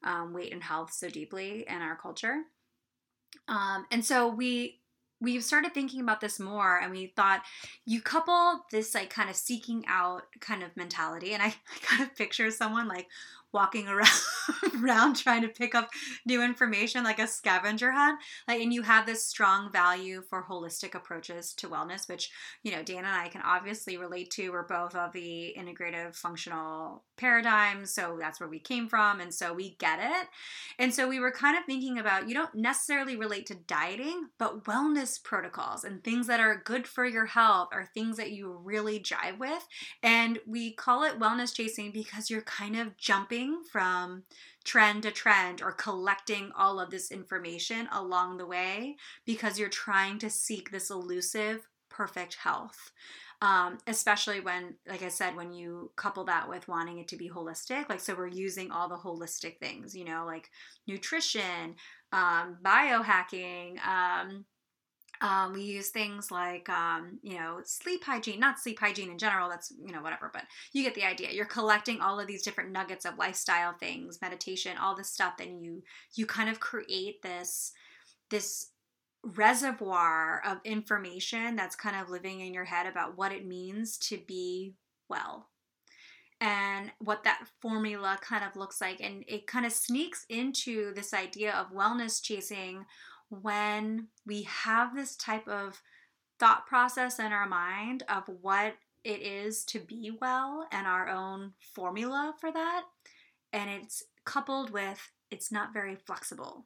um, 0.06 0.34
weight 0.34 0.54
and 0.54 0.64
health 0.64 0.94
so 0.94 1.10
deeply 1.10 1.66
in 1.68 1.82
our 1.82 1.96
culture. 1.96 2.44
Um, 3.48 3.86
and 3.92 4.04
so 4.04 4.30
we 4.30 4.80
we've 5.22 5.44
started 5.44 5.74
thinking 5.74 6.02
about 6.02 6.20
this 6.20 6.40
more 6.40 6.78
and 6.78 6.92
we 6.92 7.08
thought 7.16 7.42
you 7.86 8.02
couple 8.02 8.60
this 8.72 8.94
like 8.94 9.10
kind 9.10 9.30
of 9.30 9.36
seeking 9.36 9.84
out 9.88 10.24
kind 10.40 10.62
of 10.62 10.76
mentality 10.76 11.34
and 11.34 11.42
i, 11.42 11.48
I 11.48 11.80
kind 11.82 12.04
of 12.04 12.16
picture 12.16 12.52
someone 12.52 12.88
like 12.88 13.08
walking 13.54 13.88
around 13.88 14.10
around 14.84 15.16
trying 15.16 15.42
to 15.44 15.48
pick 15.48 15.74
up 15.74 15.90
new 16.26 16.44
information 16.44 17.06
like 17.06 17.20
a 17.20 17.28
scavenger 17.28 17.92
hunt 17.92 18.20
like 18.50 18.62
and 18.62 18.74
you 18.74 18.82
have 18.82 19.06
this 19.06 19.26
strong 19.26 19.72
value 19.72 20.22
for 20.30 20.44
holistic 20.44 20.94
approaches 20.94 21.54
to 21.54 21.70
wellness 21.70 22.10
which 22.10 22.32
you 22.64 22.72
know 22.74 22.84
dan 22.84 22.98
and 22.98 23.08
i 23.08 23.30
can 23.30 23.42
obviously 23.46 23.96
relate 23.96 24.30
to 24.30 24.50
we're 24.50 24.68
both 24.68 24.94
of 24.94 25.14
the 25.14 25.56
integrative 25.58 26.14
functional 26.14 27.04
paradigm 27.18 27.86
so 27.86 28.18
that's 28.20 28.40
where 28.40 28.50
we 28.50 28.60
came 28.60 28.88
from 28.88 29.20
and 29.20 29.34
so 29.34 29.54
we 29.54 29.76
get 29.80 30.00
it 30.02 30.28
and 30.80 30.94
so 30.94 31.08
we 31.08 31.20
were 31.20 31.32
kind 31.32 31.58
of 31.58 31.66
thinking 31.66 31.98
about 31.98 32.28
you 32.28 32.34
don't 32.34 32.54
necessarily 32.56 33.16
relate 33.16 33.46
to 33.48 33.56
dieting, 33.56 34.30
but 34.38 34.66
wellness 34.66 35.22
protocols 35.22 35.84
and 35.84 36.04
things 36.04 36.28
that 36.28 36.40
are 36.40 36.62
good 36.64 36.88
for 36.88 37.06
your 37.06 37.26
health 37.26 37.70
are 37.72 37.90
things 37.94 38.18
that 38.18 38.32
you 38.32 38.60
really 38.64 39.00
jive 39.00 39.38
with. 39.38 39.68
And 40.04 40.40
we 40.46 40.74
call 40.74 41.04
it 41.04 41.20
wellness 41.20 41.54
chasing 41.54 41.92
because 41.92 42.30
you're 42.30 42.42
kind 42.42 42.76
of 42.76 42.98
jumping 42.98 43.26
jumping 43.26 43.64
from 43.64 44.24
trend 44.64 45.04
to 45.04 45.12
trend 45.12 45.62
or 45.62 45.72
collecting 45.72 46.52
all 46.58 46.80
of 46.80 46.90
this 46.90 47.12
information 47.12 47.88
along 47.92 48.38
the 48.38 48.46
way 48.46 48.96
because 49.26 49.60
you're 49.60 49.70
trying 49.70 50.18
to 50.20 50.30
seek 50.30 50.72
this 50.72 50.90
elusive 50.90 51.68
perfect 51.90 52.36
health 52.36 52.92
um, 53.42 53.78
especially 53.88 54.40
when 54.40 54.76
like 54.88 55.04
i 55.04 55.10
said 55.10 55.36
when 55.36 55.52
you 55.54 55.92
couple 55.96 56.24
that 56.24 56.48
with 56.48 56.68
wanting 56.68 57.00
it 57.00 57.08
to 57.08 57.18
be 57.18 57.30
holistic 57.30 57.90
like 57.90 58.00
so 58.00 58.16
we're 58.16 58.28
using 58.28 58.72
all 58.72 58.88
the 58.88 58.96
holistic 58.96 59.58
things 59.60 59.96
you 59.96 60.06
know 60.06 60.24
like 60.26 60.50
nutrition 60.88 61.76
um, 62.12 62.58
biohacking 62.64 63.78
um, 63.86 64.46
um, 65.22 65.54
we 65.54 65.62
use 65.62 65.90
things 65.90 66.32
like, 66.32 66.68
um, 66.70 67.20
you 67.24 67.38
know, 67.38 67.62
sleep 67.64 68.04
hygiene, 68.04 68.40
not 68.40 68.60
sleep 68.60 68.80
hygiene 68.80 69.10
in 69.10 69.18
general, 69.18 69.50
that's, 69.50 69.72
you 69.84 69.94
know, 69.94 70.02
whatever, 70.02 70.30
but 70.34 70.44
you 70.74 70.84
get 70.84 70.96
the 70.96 71.06
idea. 71.06 71.32
You're 71.32 71.46
collecting 71.46 72.02
all 72.02 72.20
of 72.20 72.28
these 72.28 72.44
different 72.44 72.72
nuggets 72.72 73.06
of 73.06 73.18
lifestyle 73.18 73.74
things, 73.74 74.20
meditation, 74.22 74.78
all 74.78 74.96
this 74.96 75.10
stuff, 75.10 75.36
and 75.40 75.64
you, 75.64 75.84
you 76.16 76.26
kind 76.26 76.50
of 76.50 76.60
create 76.60 77.22
this, 77.22 77.72
this 78.30 78.72
reservoir 79.26 80.42
of 80.46 80.60
information 80.64 81.56
that's 81.56 81.76
kind 81.76 81.96
of 81.96 82.10
living 82.10 82.42
in 82.42 82.54
your 82.54 82.66
head 82.66 82.86
about 82.86 83.18
what 83.18 83.32
it 83.32 83.46
means 83.46 83.98
to 83.98 84.18
be 84.18 84.76
well 85.10 85.50
and 86.40 86.92
what 87.00 87.24
that 87.24 87.48
formula 87.62 88.20
kind 88.22 88.44
of 88.44 88.56
looks 88.56 88.82
like. 88.82 89.02
And 89.02 89.24
it 89.28 89.48
kind 89.48 89.66
of 89.66 89.72
sneaks 89.72 90.26
into 90.30 90.94
this 90.94 91.14
idea 91.14 91.54
of 91.54 91.74
wellness 91.74 92.22
chasing 92.22 92.86
when 93.30 94.08
we 94.26 94.44
have 94.44 94.96
this 94.96 95.16
type 95.16 95.48
of 95.48 95.82
thought 96.40 96.68
process 96.68 97.20
in 97.20 97.32
our 97.32 97.48
mind 97.48 98.04
of 98.10 98.24
what 98.42 98.76
it 99.04 99.22
is 99.22 99.64
to 99.64 99.80
be 99.80 100.12
well 100.20 100.68
and 100.72 100.86
our 100.86 101.08
own 101.08 101.54
formula 101.74 102.34
for 102.40 102.52
that. 102.52 102.84
And 103.54 103.70
it's 103.70 104.04
coupled 104.26 104.72
with 104.72 105.12
it's 105.32 105.52
not 105.52 105.74
very 105.74 105.96
flexible. 105.96 106.66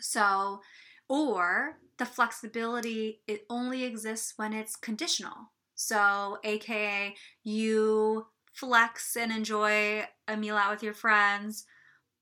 So, 0.00 0.60
or 1.08 1.78
the 1.98 2.06
flexibility, 2.06 3.22
it 3.26 3.46
only 3.48 3.84
exists 3.84 4.34
when 4.36 4.52
it's 4.52 4.76
conditional. 4.76 5.52
So, 5.74 6.38
aka 6.44 7.14
you 7.44 8.26
flex 8.52 9.16
and 9.16 9.30
enjoy 9.30 10.06
a 10.26 10.36
meal 10.36 10.56
out 10.56 10.72
with 10.72 10.82
your 10.82 10.94
friends, 10.94 11.66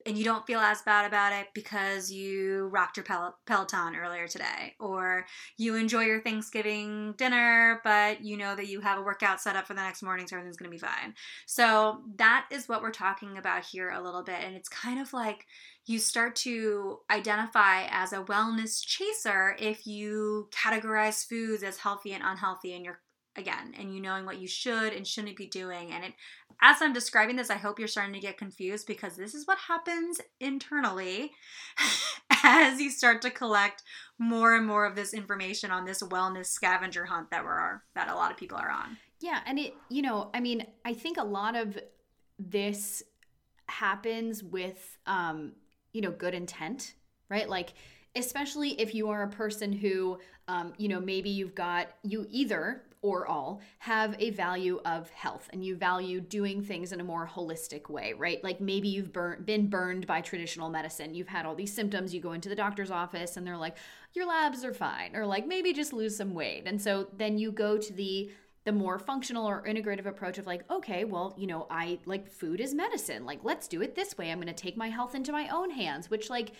and 0.07 0.19
you 0.19 0.25
don't 0.25 0.47
feel 0.47 0.61
as 0.61 0.83
bad 0.83 1.07
about 1.07 1.33
it 1.33 1.49
because 1.55 2.11
you 2.11 2.69
rocked 2.69 2.97
your 2.97 3.05
Pel- 3.05 3.37
Peloton 3.47 3.97
earlier 3.97 4.29
today, 4.29 4.75
or 4.79 5.27
you 5.57 5.77
enjoy 5.77 6.03
your 6.03 6.21
Thanksgiving 6.21 7.15
dinner, 7.17 7.81
but 7.85 8.23
you 8.23 8.37
know 8.37 8.55
that 8.55 8.69
you 8.69 8.81
have 8.81 8.99
a 8.99 9.03
workout 9.03 9.41
set 9.41 9.57
up 9.57 9.67
for 9.67 9.75
the 9.75 9.83
next 9.83 10.03
morning, 10.03 10.27
so 10.27 10.37
everything's 10.37 10.57
gonna 10.57 10.71
be 10.71 10.79
fine. 10.79 11.15
So, 11.47 12.03
that 12.17 12.47
is 12.51 12.69
what 12.69 12.83
we're 12.83 12.91
talking 12.91 13.39
about 13.39 13.65
here 13.65 13.91
a 13.91 14.03
little 14.03 14.23
bit. 14.23 14.41
And 14.43 14.55
it's 14.55 14.69
kind 14.69 15.01
of 15.01 15.13
like 15.13 15.47
you 15.87 15.99
start 15.99 16.35
to 16.37 16.99
identify 17.11 17.85
as 17.91 18.13
a 18.13 18.23
wellness 18.23 18.85
chaser 18.85 19.57
if 19.59 19.87
you 19.87 20.49
categorize 20.51 21.27
foods 21.27 21.63
as 21.63 21.79
healthy 21.79 22.13
and 22.13 22.25
unhealthy 22.25 22.75
and 22.75 22.85
you're 22.85 23.01
again 23.37 23.75
and 23.79 23.95
you 23.95 24.01
knowing 24.01 24.25
what 24.25 24.39
you 24.39 24.47
should 24.47 24.93
and 24.93 25.07
shouldn't 25.07 25.37
be 25.37 25.47
doing 25.47 25.93
and 25.93 26.05
it 26.05 26.13
as 26.63 26.81
i'm 26.81 26.93
describing 26.93 27.37
this 27.37 27.51
i 27.51 27.57
hope 27.57 27.79
you're 27.79 27.89
starting 27.89 28.15
to 28.15 28.21
get 28.21 28.39
confused 28.39 28.87
because 28.87 29.17
this 29.17 29.35
is 29.35 29.47
what 29.47 29.59
happens 29.59 30.21
internally 30.41 31.33
as 32.45 32.81
you 32.81 32.91
start 32.91 33.21
to 33.23 33.31
collect 33.31 33.83
more 34.19 34.55
and 34.55 34.67
more 34.67 34.85
of 34.85 34.95
this 34.95 35.13
information 35.13 35.71
on 35.71 35.85
this 35.85 36.03
wellness 36.03 36.47
scavenger 36.47 37.05
hunt 37.05 37.31
that 37.31 37.45
we're 37.45 37.81
that 37.95 38.09
a 38.09 38.15
lot 38.15 38.31
of 38.31 38.37
people 38.37 38.59
are 38.59 38.71
on. 38.71 38.97
Yeah 39.21 39.41
and 39.47 39.59
it 39.59 39.75
you 39.89 40.03
know 40.03 40.31
i 40.35 40.41
mean 40.41 40.67
i 40.85 40.95
think 40.95 41.17
a 41.17 41.25
lot 41.25 41.57
of 41.57 41.79
this 42.39 43.03
happens 43.67 44.43
with 44.43 44.99
um 45.07 45.53
you 45.93 46.01
know 46.01 46.11
good 46.11 46.35
intent 46.35 46.95
right? 47.29 47.49
Like 47.49 47.75
especially 48.17 48.81
if 48.81 48.95
you 48.95 49.09
are 49.09 49.23
a 49.25 49.29
person 49.29 49.73
who 49.73 50.19
um, 50.47 50.73
you 50.77 50.89
know 50.89 51.01
maybe 51.01 51.31
you've 51.31 51.55
got 51.55 51.89
you 52.03 52.27
either 52.31 52.83
or 53.05 53.27
all 53.27 53.61
have 53.81 54.17
a 54.19 54.31
value 54.31 54.81
of 54.87 55.11
health 55.11 55.51
and 55.53 55.63
you 55.63 55.77
value 55.77 56.23
doing 56.23 56.63
things 56.63 56.91
in 56.91 57.01
a 57.01 57.05
more 57.05 57.29
holistic 57.31 57.91
way, 57.91 58.15
right? 58.17 58.43
Like 58.43 58.63
maybe 58.63 58.89
you've 58.89 59.13
burn, 59.13 59.43
been 59.45 59.69
burned 59.69 60.07
by 60.07 60.23
traditional 60.23 60.71
medicine. 60.71 61.15
You've 61.15 61.29
had 61.29 61.45
all 61.45 61.55
these 61.55 61.73
symptoms. 61.73 62.15
You 62.15 62.23
go 62.23 62.33
into 62.33 62.49
the 62.49 62.55
doctor's 62.57 62.91
office 62.91 63.37
and 63.37 63.47
they're 63.47 63.59
like, 63.59 63.77
your 64.15 64.27
labs 64.27 64.65
are 64.65 64.73
fine, 64.73 65.15
or 65.15 65.27
like 65.27 65.47
maybe 65.47 65.75
just 65.75 65.93
lose 65.93 66.17
some 66.17 66.33
weight. 66.33 66.63
And 66.65 66.81
so 66.81 67.09
then 67.15 67.37
you 67.37 67.53
go 67.53 67.77
to 67.77 67.93
the 67.93 68.31
the 68.65 68.73
more 68.73 68.99
functional 68.99 69.47
or 69.47 69.63
integrative 69.65 70.07
approach 70.07 70.39
of 70.39 70.47
like 70.47 70.65
okay 70.71 71.05
well 71.05 71.35
you 71.37 71.47
know 71.47 71.67
i 71.69 71.99
like 72.07 72.27
food 72.27 72.63
is 72.63 72.73
medicine 72.73 73.27
like 73.27 73.41
let's 73.43 73.69
do 73.69 73.83
it 73.83 73.95
this 73.95 74.17
way 74.17 74.31
i'm 74.31 74.39
going 74.41 74.47
to 74.47 74.55
take 74.55 74.75
my 74.75 74.89
health 74.89 75.15
into 75.15 75.33
my 75.33 75.47
own 75.49 75.69
hands 75.69 76.09
which 76.09 76.31
like 76.31 76.53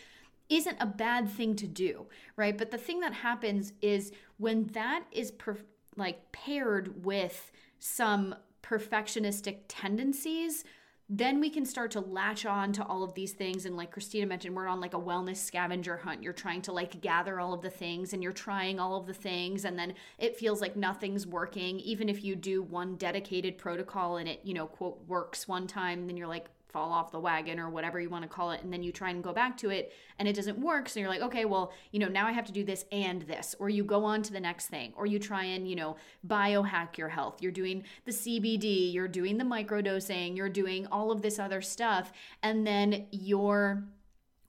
isn't 0.51 0.77
a 0.81 0.85
bad 0.85 1.27
thing 1.27 1.57
to 1.57 1.67
do 1.67 2.05
right 2.37 2.59
but 2.59 2.71
the 2.71 2.77
thing 2.77 3.01
that 3.01 3.15
happens 3.15 3.73
is 3.81 4.13
when 4.37 4.67
that 4.75 5.05
is 5.13 5.31
per- 5.31 5.65
like 5.97 6.33
paired 6.33 7.05
with 7.05 7.53
some 7.79 8.35
perfectionistic 8.63 9.59
tendencies, 9.69 10.65
then 11.09 11.39
we 11.39 11.51
can 11.51 11.67
start 11.67 11.91
to 11.91 12.01
latch 12.01 12.47
on 12.47 12.73
to 12.73 12.85
all 12.85 13.03
of 13.03 13.13
these 13.13 13.33
things. 13.33 13.67
And 13.67 13.77
like 13.77 13.91
christina 13.91 14.27
mentioned 14.27 14.57
we're 14.57 14.67
on 14.67 14.81
like 14.81 14.95
a 14.95 14.99
wellness 14.99 15.37
scavenger 15.37 15.99
hunt. 15.99 16.23
You're 16.23 16.33
trying 16.33 16.63
to 16.63 16.73
like 16.73 17.03
gather 17.03 17.39
all 17.39 17.53
of 17.53 17.61
the 17.61 17.71
things 17.71 18.15
and 18.15 18.23
you're 18.23 18.33
trying 18.33 18.81
all 18.81 18.97
of 18.97 19.07
the 19.07 19.13
things 19.13 19.67
and 19.67 19.79
then 19.79 19.95
it 20.19 20.37
feels 20.37 20.63
like 20.63 20.77
nothing's 20.77 21.27
working. 21.27 21.79
Even 21.81 22.09
if 22.09 22.25
you 22.25 22.35
do 22.35 22.63
one 22.63 22.97
dedicated 22.97 23.59
protocol 23.59 24.17
and 24.17 24.29
it 24.29 24.41
you 24.45 24.55
know 24.55 24.67
quote 24.67 24.99
works 25.07 25.47
one 25.47 25.67
time 25.67 26.07
then 26.07 26.17
you're 26.17 26.27
like 26.27 26.49
fall 26.75 26.93
off 26.93 27.13
the 27.13 27.21
wagon 27.21 27.61
or 27.61 27.71
whatever 27.71 28.01
you 28.01 28.11
want 28.11 28.25
to 28.25 28.29
call 28.29 28.51
it 28.51 28.61
and 28.65 28.73
then 28.73 28.83
you 28.83 28.91
try 28.91 29.11
and 29.11 29.23
go 29.23 29.33
back 29.33 29.57
to 29.57 29.71
it 29.71 29.93
and 30.19 30.27
it 30.27 30.35
doesn't 30.35 30.59
work 30.59 30.89
so 30.89 30.99
you're 30.99 31.09
like 31.09 31.21
okay 31.21 31.45
well 31.45 31.73
you 31.93 32.01
know 32.01 32.09
now 32.09 32.27
i 32.27 32.33
have 32.33 32.45
to 32.45 32.51
do 32.51 32.65
this 32.65 32.85
and 32.91 33.23
this 33.23 33.55
or 33.61 33.69
you 33.69 33.85
go 33.85 34.03
on 34.03 34.23
to 34.23 34.33
the 34.33 34.41
next 34.41 34.67
thing 34.67 34.93
or 34.97 35.07
you 35.07 35.21
try 35.21 35.45
and 35.45 35.71
you 35.71 35.77
know 35.77 35.95
biohack 36.27 36.99
your 36.99 37.09
health. 37.09 37.41
You're 37.41 37.53
doing 37.53 37.85
the 38.07 38.11
cbd 38.11 38.93
you're 38.93 39.07
doing 39.07 39.39
the 39.39 39.45
microdosing 39.45 40.37
you're 40.37 40.49
doing 40.49 40.89
all 40.89 41.13
of 41.13 41.23
this 41.23 41.39
other 41.39 41.63
stuff 41.63 42.13
and 42.43 42.67
then 42.67 43.07
your 43.13 43.85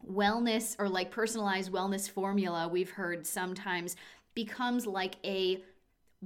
wellness 0.04 0.76
or 0.80 0.90
like 0.90 1.12
personalized 1.12 1.72
wellness 1.72 2.10
formula 2.10 2.68
we've 2.68 2.90
heard 2.90 3.28
sometimes 3.28 3.96
becomes 4.34 4.88
like 4.88 5.18
a 5.24 5.64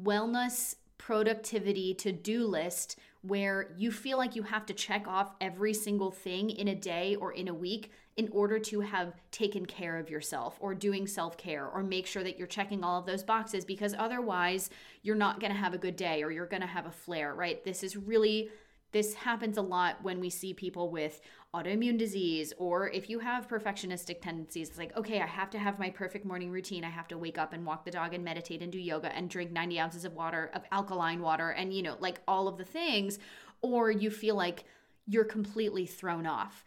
wellness 0.02 0.76
productivity 0.98 1.94
to-do 1.94 2.46
list 2.46 2.98
where 3.22 3.74
you 3.78 3.92
feel 3.92 4.18
like 4.18 4.36
you 4.36 4.44
have 4.44 4.66
to 4.66 4.74
check 4.74 5.08
off 5.08 5.34
every 5.42 5.74
single 5.74 6.12
thing 6.12 6.50
in 6.50 6.70
a 6.70 6.76
day 6.76 7.16
or 7.16 7.34
in 7.34 7.48
a 7.48 7.54
week 7.54 7.92
in 8.16 8.30
order 8.32 8.60
to 8.60 8.82
have 8.82 9.14
taken 9.32 9.66
care 9.66 9.98
of 9.98 10.10
yourself 10.10 10.58
or 10.60 10.74
doing 10.74 11.06
self 11.06 11.38
care 11.38 11.68
or 11.68 11.84
make 11.84 12.06
sure 12.06 12.24
that 12.24 12.38
you're 12.38 12.48
checking 12.48 12.84
all 12.84 13.00
of 13.00 13.06
those 13.06 13.24
boxes 13.24 13.66
because 13.66 13.94
otherwise 13.98 14.70
you're 15.04 15.16
not 15.16 15.40
going 15.40 15.52
to 15.52 15.58
have 15.58 15.74
a 15.74 15.78
good 15.78 15.96
day 15.96 16.24
or 16.24 16.32
you're 16.32 16.46
going 16.46 16.62
to 16.62 16.68
have 16.68 16.86
a 16.86 16.92
flare, 16.92 17.34
right? 17.34 17.64
This 17.64 17.84
is 17.84 17.98
really 17.98 18.50
this 18.92 19.14
happens 19.14 19.58
a 19.58 19.62
lot 19.62 19.98
when 20.02 20.20
we 20.20 20.30
see 20.30 20.54
people 20.54 20.90
with 20.90 21.22
autoimmune 21.54 21.98
disease 21.98 22.54
or 22.58 22.90
if 22.90 23.10
you 23.10 23.20
have 23.20 23.48
perfectionistic 23.48 24.22
tendencies. 24.22 24.70
It's 24.70 24.78
like, 24.78 24.96
okay, 24.96 25.22
I 25.22 25.26
have 25.26 25.50
to 25.52 25.60
have 25.60 25.80
my 25.80 25.90
perfect 25.90 26.26
morning 26.26 26.52
routine. 26.52 26.84
I 26.84 26.90
have 26.90 27.08
to 27.10 27.18
wake 27.18 27.38
up 27.38 27.54
and 27.54 27.66
walk 27.66 27.86
the 27.86 27.92
dog 27.92 28.14
and 28.14 28.24
meditate 28.24 28.62
and 28.62 28.72
do 28.72 28.80
yoga 28.80 29.16
and 29.16 29.30
drink 29.30 29.52
90 29.52 29.80
ounces 29.80 30.06
of 30.06 30.14
water, 30.14 30.52
of 30.54 30.64
alkaline 30.72 31.22
water, 31.22 31.50
and, 31.50 31.74
you 31.74 31.82
know, 31.82 31.98
like 32.00 32.22
all 32.28 32.48
of 32.48 32.58
the 32.58 32.66
things. 32.66 33.20
Or 33.62 33.92
you 33.92 34.10
feel 34.10 34.36
like 34.36 34.64
you're 35.08 35.26
completely 35.26 35.86
thrown 35.86 36.26
off. 36.28 36.64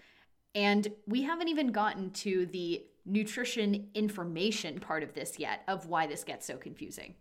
And 0.54 0.88
we 1.06 1.22
haven't 1.22 1.48
even 1.48 1.68
gotten 1.68 2.10
to 2.10 2.46
the 2.46 2.84
nutrition 3.04 3.88
information 3.94 4.78
part 4.78 5.02
of 5.02 5.14
this 5.14 5.38
yet, 5.38 5.62
of 5.66 5.86
why 5.86 6.06
this 6.06 6.24
gets 6.24 6.46
so 6.46 6.56
confusing. 6.56 7.14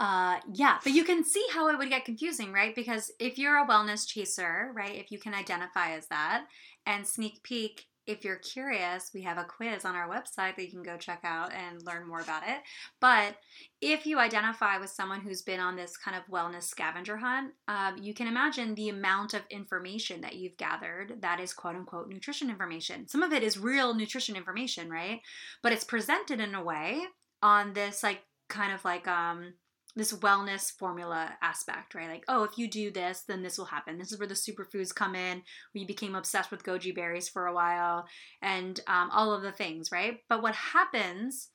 Uh, 0.00 0.40
yeah, 0.54 0.78
but 0.82 0.94
you 0.94 1.04
can 1.04 1.22
see 1.22 1.44
how 1.52 1.68
it 1.68 1.76
would 1.76 1.90
get 1.90 2.06
confusing, 2.06 2.52
right? 2.52 2.74
Because 2.74 3.12
if 3.20 3.38
you're 3.38 3.58
a 3.58 3.66
wellness 3.66 4.08
chaser, 4.08 4.72
right, 4.74 4.96
if 4.96 5.12
you 5.12 5.18
can 5.18 5.34
identify 5.34 5.92
as 5.92 6.06
that, 6.06 6.46
and 6.86 7.06
sneak 7.06 7.42
peek, 7.42 7.84
if 8.06 8.24
you're 8.24 8.36
curious, 8.36 9.10
we 9.12 9.20
have 9.22 9.36
a 9.36 9.44
quiz 9.44 9.84
on 9.84 9.94
our 9.94 10.08
website 10.08 10.56
that 10.56 10.64
you 10.64 10.70
can 10.70 10.82
go 10.82 10.96
check 10.96 11.20
out 11.22 11.52
and 11.52 11.84
learn 11.84 12.08
more 12.08 12.20
about 12.20 12.42
it. 12.48 12.56
But 12.98 13.36
if 13.82 14.06
you 14.06 14.18
identify 14.18 14.78
with 14.78 14.88
someone 14.88 15.20
who's 15.20 15.42
been 15.42 15.60
on 15.60 15.76
this 15.76 15.98
kind 15.98 16.16
of 16.16 16.24
wellness 16.32 16.62
scavenger 16.62 17.18
hunt, 17.18 17.52
um, 17.68 17.98
you 18.00 18.14
can 18.14 18.26
imagine 18.26 18.74
the 18.74 18.88
amount 18.88 19.34
of 19.34 19.42
information 19.50 20.22
that 20.22 20.36
you've 20.36 20.56
gathered 20.56 21.20
that 21.20 21.40
is 21.40 21.52
quote 21.52 21.76
unquote 21.76 22.08
nutrition 22.08 22.48
information. 22.48 23.06
Some 23.06 23.22
of 23.22 23.34
it 23.34 23.42
is 23.42 23.58
real 23.58 23.94
nutrition 23.94 24.34
information, 24.34 24.88
right? 24.88 25.20
But 25.62 25.72
it's 25.72 25.84
presented 25.84 26.40
in 26.40 26.54
a 26.54 26.64
way 26.64 27.02
on 27.42 27.74
this, 27.74 28.02
like, 28.02 28.22
kind 28.48 28.72
of 28.72 28.82
like, 28.82 29.06
um, 29.06 29.52
this 29.96 30.12
wellness 30.12 30.70
formula 30.70 31.32
aspect, 31.42 31.94
right? 31.94 32.08
Like, 32.08 32.24
oh, 32.28 32.44
if 32.44 32.56
you 32.56 32.68
do 32.68 32.90
this, 32.90 33.22
then 33.26 33.42
this 33.42 33.58
will 33.58 33.64
happen. 33.64 33.98
This 33.98 34.12
is 34.12 34.18
where 34.18 34.28
the 34.28 34.34
superfoods 34.34 34.94
come 34.94 35.14
in. 35.14 35.42
We 35.74 35.84
became 35.84 36.14
obsessed 36.14 36.50
with 36.50 36.64
goji 36.64 36.94
berries 36.94 37.28
for 37.28 37.46
a 37.46 37.52
while 37.52 38.06
and 38.40 38.78
um, 38.86 39.10
all 39.10 39.32
of 39.32 39.42
the 39.42 39.52
things, 39.52 39.90
right? 39.90 40.18
But 40.28 40.42
what 40.42 40.54
happens 40.54 41.48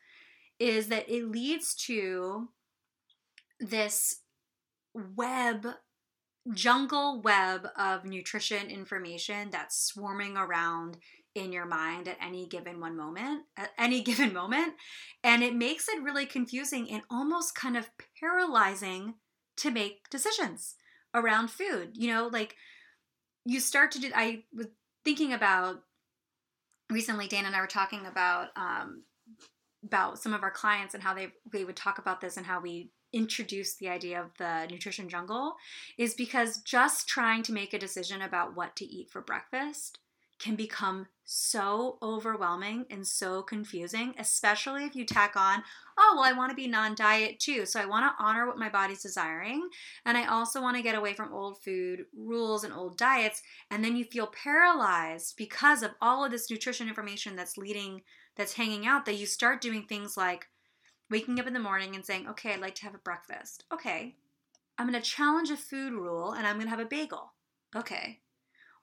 is 0.60 0.88
that 0.88 1.10
it 1.10 1.30
leads 1.30 1.76
to 1.76 2.50
this 3.60 4.22
web 4.94 5.68
jungle 6.54 7.22
web 7.22 7.68
of 7.76 8.06
nutrition 8.06 8.70
information 8.70 9.50
that's 9.50 9.78
swarming 9.78 10.38
around 10.38 10.98
in 11.36 11.52
your 11.52 11.66
mind 11.66 12.08
at 12.08 12.18
any 12.22 12.48
given 12.48 12.80
one 12.80 12.96
moment 12.96 13.44
at 13.58 13.72
any 13.78 14.02
given 14.10 14.34
moment 14.34 14.74
and 15.24 15.44
it 15.44 15.54
makes 15.54 15.88
it 15.88 16.02
really 16.02 16.26
confusing 16.26 16.90
and 16.90 17.04
almost 17.12 17.54
kind 17.54 17.78
of 17.78 17.90
paralyzing 18.20 19.16
to 19.58 19.70
make 19.70 20.10
decisions 20.10 20.76
around 21.14 21.52
food 21.52 21.92
you 21.94 22.08
know 22.08 22.30
like 22.32 22.56
you 23.46 23.60
start 23.60 23.92
to 23.92 24.00
do 24.00 24.10
i 24.16 24.44
was 24.54 24.68
thinking 25.04 25.34
about 25.34 25.82
recently 26.90 27.28
dan 27.28 27.46
and 27.46 27.56
i 27.56 27.62
were 27.62 27.68
talking 27.68 28.06
about 28.06 28.48
um, 28.56 29.04
about 29.86 30.18
some 30.18 30.34
of 30.34 30.42
our 30.42 30.52
clients 30.52 30.94
and 30.94 31.04
how 31.04 31.14
they 31.14 31.28
they 31.52 31.64
would 31.64 31.76
talk 31.76 32.00
about 32.00 32.22
this 32.22 32.38
and 32.38 32.46
how 32.46 32.60
we 32.60 32.90
introduced 33.14 33.80
the 33.80 33.88
idea 33.88 34.20
of 34.20 34.32
the 34.38 34.68
nutrition 34.70 35.08
jungle 35.08 35.56
is 35.98 36.14
because 36.14 36.58
just 36.58 37.08
trying 37.08 37.44
to 37.44 37.54
make 37.54 37.74
a 37.74 37.80
decision 37.80 38.22
about 38.22 38.56
what 38.56 38.76
to 38.76 38.86
eat 38.86 39.10
for 39.10 39.22
breakfast 39.22 40.00
can 40.38 40.56
become 40.56 41.08
so 41.26 41.98
overwhelming 42.04 42.86
and 42.90 43.06
so 43.06 43.42
confusing, 43.42 44.14
especially 44.20 44.86
if 44.86 44.96
you 44.96 45.06
tack 45.06 45.36
on, 45.36 45.64
oh, 45.98 46.14
well, 46.16 46.24
I 46.24 46.34
want 46.34 46.52
to 46.52 46.56
be 46.56 46.68
non 46.68 46.94
diet 46.96 47.40
too. 47.40 47.66
So 47.66 47.80
I 47.80 47.86
want 47.86 48.06
to 48.06 48.24
honor 48.24 48.46
what 48.46 48.60
my 48.60 48.70
body's 48.70 49.02
desiring. 49.02 49.68
And 50.06 50.18
I 50.18 50.28
also 50.28 50.62
want 50.62 50.78
to 50.78 50.84
get 50.84 50.96
away 50.96 51.14
from 51.14 51.34
old 51.34 51.62
food 51.64 52.06
rules 52.16 52.64
and 52.64 52.74
old 52.74 52.98
diets. 52.98 53.42
And 53.72 53.84
then 53.84 53.96
you 53.96 54.06
feel 54.06 54.28
paralyzed 54.28 55.36
because 55.38 55.82
of 55.82 55.92
all 56.00 56.24
of 56.24 56.32
this 56.32 56.50
nutrition 56.50 56.88
information 56.88 57.36
that's 57.36 57.58
leading, 57.58 58.02
that's 58.36 58.54
hanging 58.54 58.86
out, 58.86 59.06
that 59.06 59.16
you 59.16 59.26
start 59.26 59.62
doing 59.62 59.84
things 59.84 60.16
like 60.16 60.46
waking 61.10 61.40
up 61.40 61.48
in 61.48 61.54
the 61.54 61.60
morning 61.60 61.96
and 61.96 62.06
saying, 62.06 62.28
okay, 62.30 62.54
I'd 62.54 62.62
like 62.62 62.76
to 62.76 62.84
have 62.84 62.96
a 62.96 63.00
breakfast. 63.00 63.64
Okay, 63.74 64.16
I'm 64.78 64.90
going 64.90 65.02
to 65.02 65.10
challenge 65.10 65.50
a 65.50 65.58
food 65.58 65.94
rule 65.94 66.34
and 66.34 66.46
I'm 66.46 66.56
going 66.56 66.68
to 66.68 66.72
have 66.72 66.80
a 66.80 66.86
bagel. 66.86 67.34
Okay, 67.76 68.20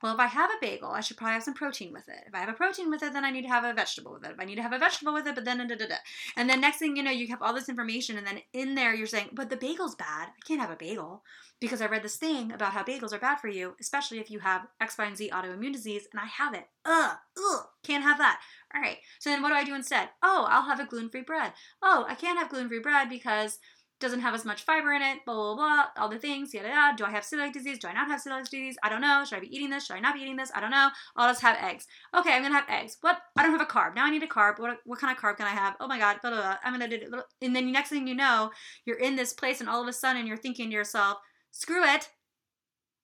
well, 0.02 0.14
if 0.14 0.20
I 0.20 0.26
have 0.26 0.50
a 0.50 0.60
bagel, 0.60 0.90
I 0.90 1.00
should 1.00 1.16
probably 1.16 1.34
have 1.34 1.42
some 1.42 1.54
protein 1.54 1.92
with 1.92 2.08
it. 2.08 2.24
If 2.26 2.34
I 2.34 2.38
have 2.38 2.48
a 2.48 2.54
protein 2.54 2.90
with 2.90 3.02
it, 3.02 3.12
then 3.12 3.24
I 3.24 3.30
need 3.30 3.42
to 3.42 3.48
have 3.48 3.64
a 3.64 3.72
vegetable 3.72 4.12
with 4.12 4.24
it. 4.24 4.32
If 4.32 4.40
I 4.40 4.44
need 4.44 4.56
to 4.56 4.62
have 4.62 4.72
a 4.72 4.78
vegetable 4.78 5.14
with 5.14 5.26
it, 5.26 5.34
but 5.34 5.44
then 5.44 5.58
da, 5.58 5.74
da, 5.74 5.86
da. 5.86 5.94
and 6.36 6.50
then 6.50 6.60
next 6.60 6.78
thing 6.78 6.96
you 6.96 7.02
know, 7.02 7.10
you 7.10 7.28
have 7.28 7.42
all 7.42 7.54
this 7.54 7.68
information, 7.68 8.18
and 8.18 8.26
then 8.26 8.40
in 8.52 8.74
there 8.74 8.94
you're 8.94 9.06
saying, 9.06 9.30
but 9.32 9.50
the 9.50 9.56
bagel's 9.56 9.94
bad. 9.94 10.28
I 10.28 10.46
can't 10.46 10.60
have 10.60 10.70
a 10.70 10.76
bagel 10.76 11.22
because 11.60 11.80
I 11.80 11.86
read 11.86 12.02
this 12.02 12.16
thing 12.16 12.50
about 12.50 12.72
how 12.72 12.82
bagels 12.82 13.12
are 13.12 13.18
bad 13.18 13.38
for 13.38 13.46
you, 13.46 13.76
especially 13.80 14.18
if 14.18 14.30
you 14.30 14.40
have 14.40 14.66
X, 14.80 14.98
Y, 14.98 15.04
and 15.04 15.16
Z 15.16 15.30
autoimmune 15.32 15.72
disease, 15.72 16.08
and 16.10 16.20
I 16.20 16.26
have 16.26 16.54
it. 16.54 16.64
Ugh, 16.84 17.16
ugh, 17.38 17.66
can't 17.84 18.02
have 18.02 18.18
that. 18.18 18.40
All 18.74 18.82
right. 18.82 18.98
So 19.20 19.30
then 19.30 19.42
what 19.42 19.50
do 19.50 19.54
I 19.54 19.64
do 19.64 19.74
instead? 19.74 20.08
Oh, 20.22 20.46
I'll 20.48 20.64
have 20.64 20.80
a 20.80 20.86
gluten-free 20.86 21.22
bread. 21.22 21.52
Oh, 21.80 22.04
I 22.08 22.16
can't 22.16 22.38
have 22.38 22.48
gluten-free 22.48 22.80
bread 22.80 23.08
because 23.08 23.60
doesn't 24.02 24.20
have 24.20 24.34
as 24.34 24.44
much 24.44 24.62
fiber 24.62 24.92
in 24.92 25.00
it, 25.00 25.24
blah, 25.24 25.34
blah, 25.34 25.54
blah, 25.54 25.84
all 25.96 26.08
the 26.08 26.18
things, 26.18 26.52
yada, 26.52 26.68
yada. 26.68 26.96
Do 26.96 27.04
I 27.04 27.10
have 27.10 27.22
celiac 27.22 27.52
disease? 27.52 27.78
Do 27.78 27.88
I 27.88 27.94
not 27.94 28.08
have 28.08 28.20
celiac 28.20 28.44
disease? 28.44 28.76
I 28.82 28.88
don't 28.88 29.00
know. 29.00 29.24
Should 29.24 29.36
I 29.36 29.40
be 29.40 29.54
eating 29.54 29.70
this? 29.70 29.86
Should 29.86 29.96
I 29.96 30.00
not 30.00 30.14
be 30.14 30.20
eating 30.20 30.36
this? 30.36 30.52
I 30.54 30.60
don't 30.60 30.70
know. 30.70 30.90
I'll 31.16 31.30
just 31.30 31.40
have 31.42 31.56
eggs. 31.62 31.86
Okay, 32.14 32.34
I'm 32.34 32.42
going 32.42 32.52
to 32.52 32.58
have 32.58 32.68
eggs. 32.68 32.98
What? 33.00 33.18
I 33.36 33.42
don't 33.42 33.52
have 33.52 33.60
a 33.62 33.64
carb. 33.64 33.94
Now 33.94 34.04
I 34.04 34.10
need 34.10 34.22
a 34.22 34.26
carb. 34.26 34.58
What, 34.58 34.78
what 34.84 34.98
kind 34.98 35.16
of 35.16 35.22
carb 35.22 35.38
can 35.38 35.46
I 35.46 35.50
have? 35.50 35.76
Oh 35.80 35.86
my 35.86 35.98
God, 35.98 36.18
blah, 36.20 36.30
blah, 36.30 36.40
blah. 36.40 36.56
I'm 36.62 36.76
going 36.76 36.90
to 36.90 36.98
do 36.98 37.04
it. 37.04 37.24
And 37.40 37.56
then 37.56 37.72
next 37.72 37.88
thing 37.88 38.06
you 38.06 38.14
know, 38.14 38.50
you're 38.84 38.98
in 38.98 39.16
this 39.16 39.32
place 39.32 39.60
and 39.60 39.68
all 39.70 39.80
of 39.80 39.88
a 39.88 39.92
sudden 39.92 40.26
you're 40.26 40.36
thinking 40.36 40.68
to 40.68 40.74
yourself, 40.74 41.18
screw 41.50 41.84
it. 41.84 42.10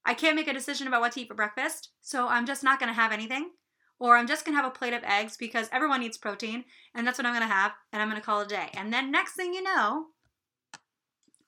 I 0.04 0.14
can't 0.14 0.36
make 0.36 0.48
a 0.48 0.54
decision 0.54 0.88
about 0.88 1.00
what 1.00 1.12
to 1.12 1.20
eat 1.20 1.28
for 1.28 1.34
breakfast, 1.34 1.90
so 2.00 2.28
I'm 2.28 2.46
just 2.46 2.64
not 2.64 2.80
going 2.80 2.88
to 2.88 2.98
have 2.98 3.12
anything. 3.12 3.50
Or 4.00 4.16
I'm 4.16 4.28
just 4.28 4.46
to 4.46 4.52
have 4.52 4.64
a 4.64 4.70
plate 4.70 4.94
of 4.94 5.02
eggs 5.02 5.36
because 5.36 5.68
everyone 5.72 6.00
needs 6.00 6.16
protein, 6.16 6.64
and 6.94 7.06
that's 7.06 7.18
what 7.18 7.26
I'm 7.26 7.38
to 7.38 7.46
have, 7.46 7.72
and 7.92 8.00
I'm 8.00 8.10
to 8.12 8.20
call 8.20 8.40
it 8.40 8.46
a 8.46 8.48
day. 8.48 8.70
And 8.74 8.92
then 8.92 9.10
next 9.10 9.34
thing 9.34 9.52
you 9.52 9.62
know, 9.62 10.06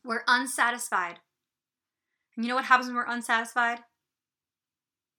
we're 0.04 0.22
unsatisfied. 0.26 1.18
And 2.36 2.44
you 2.44 2.48
know 2.48 2.54
what 2.54 2.64
happens 2.64 2.86
when 2.86 2.96
we're 2.96 3.04
unsatisfied? 3.06 3.80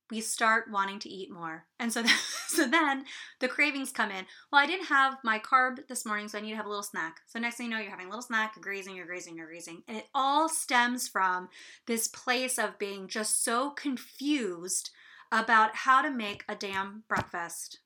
We 0.10 0.22
start 0.22 0.66
wanting 0.70 1.00
to 1.00 1.10
eat 1.10 1.32
more. 1.32 1.66
And 1.80 1.94
so, 1.94 2.04
so 2.48 2.68
then 2.68 3.06
the 3.40 3.48
cravings 3.48 3.92
come 3.92 4.12
in. 4.12 4.25
Well, 4.51 4.62
I 4.62 4.66
didn't 4.66 4.88
have 4.88 5.18
my 5.24 5.40
carb 5.40 5.88
this 5.88 6.05
morning, 6.05 6.27
so 6.27 6.38
I 6.38 6.42
need 6.42 6.51
to 6.51 6.58
have 6.58 6.66
a 6.66 6.70
little 6.70 6.84
snack. 6.84 7.22
So 7.27 7.40
next 7.40 7.58
thing 7.58 7.68
you 7.68 7.72
know, 7.72 7.79
you're 7.79 7.92
having 7.92 8.08
a 8.08 8.10
little 8.10 8.22
snack, 8.22 8.53
you're 8.55 8.64
grazing, 8.64 8.96
you're 8.96 9.05
grazing, 9.05 9.38
you're 9.38 9.48
grazing. 9.48 9.84
And 9.88 9.98
it 9.98 10.08
all 10.14 10.50
stems 10.50 11.08
from 11.08 11.50
this 11.88 12.08
place 12.08 12.58
of 12.58 12.79
being 12.79 13.08
just 13.08 13.44
so 13.44 13.70
confused 13.70 14.90
about 15.32 15.75
how 15.75 16.01
to 16.01 16.10
make 16.10 16.44
a 16.50 16.55
damn 16.55 17.03
breakfast. 17.08 17.79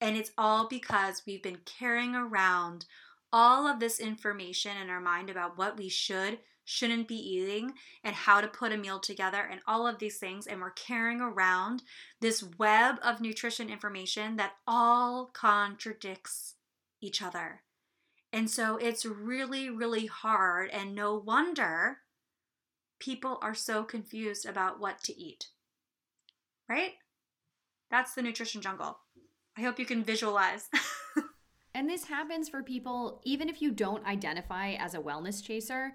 And 0.00 0.16
it's 0.16 0.32
all 0.36 0.68
because 0.68 1.22
we've 1.26 1.42
been 1.42 1.60
carrying 1.64 2.14
around 2.14 2.86
all 3.32 3.66
of 3.66 3.80
this 3.80 3.98
information 3.98 4.76
in 4.76 4.90
our 4.90 5.00
mind 5.00 5.30
about 5.30 5.56
what 5.56 5.76
we 5.76 5.88
should, 5.88 6.38
shouldn't 6.64 7.08
be 7.08 7.16
eating, 7.16 7.72
and 8.04 8.14
how 8.14 8.40
to 8.40 8.48
put 8.48 8.72
a 8.72 8.76
meal 8.76 9.00
together, 9.00 9.48
and 9.50 9.60
all 9.66 9.86
of 9.86 9.98
these 9.98 10.18
things. 10.18 10.46
And 10.46 10.60
we're 10.60 10.70
carrying 10.70 11.20
around 11.20 11.82
this 12.20 12.42
web 12.58 12.96
of 13.02 13.20
nutrition 13.20 13.70
information 13.70 14.36
that 14.36 14.54
all 14.66 15.26
contradicts 15.32 16.54
each 17.00 17.22
other. 17.22 17.62
And 18.32 18.48
so 18.48 18.76
it's 18.76 19.04
really, 19.04 19.68
really 19.68 20.06
hard, 20.06 20.70
and 20.70 20.94
no 20.94 21.16
wonder 21.16 21.98
people 22.98 23.38
are 23.42 23.54
so 23.54 23.82
confused 23.82 24.46
about 24.46 24.78
what 24.80 25.02
to 25.04 25.18
eat. 25.18 25.48
Right? 26.68 26.92
That's 27.90 28.14
the 28.14 28.22
nutrition 28.22 28.62
jungle. 28.62 28.98
I 29.56 29.62
hope 29.62 29.78
you 29.78 29.84
can 29.84 30.04
visualize. 30.04 30.68
And 31.74 31.88
this 31.88 32.04
happens 32.04 32.48
for 32.48 32.62
people, 32.62 33.20
even 33.24 33.48
if 33.48 33.62
you 33.62 33.70
don't 33.70 34.06
identify 34.06 34.72
as 34.72 34.94
a 34.94 34.98
wellness 34.98 35.42
chaser, 35.42 35.92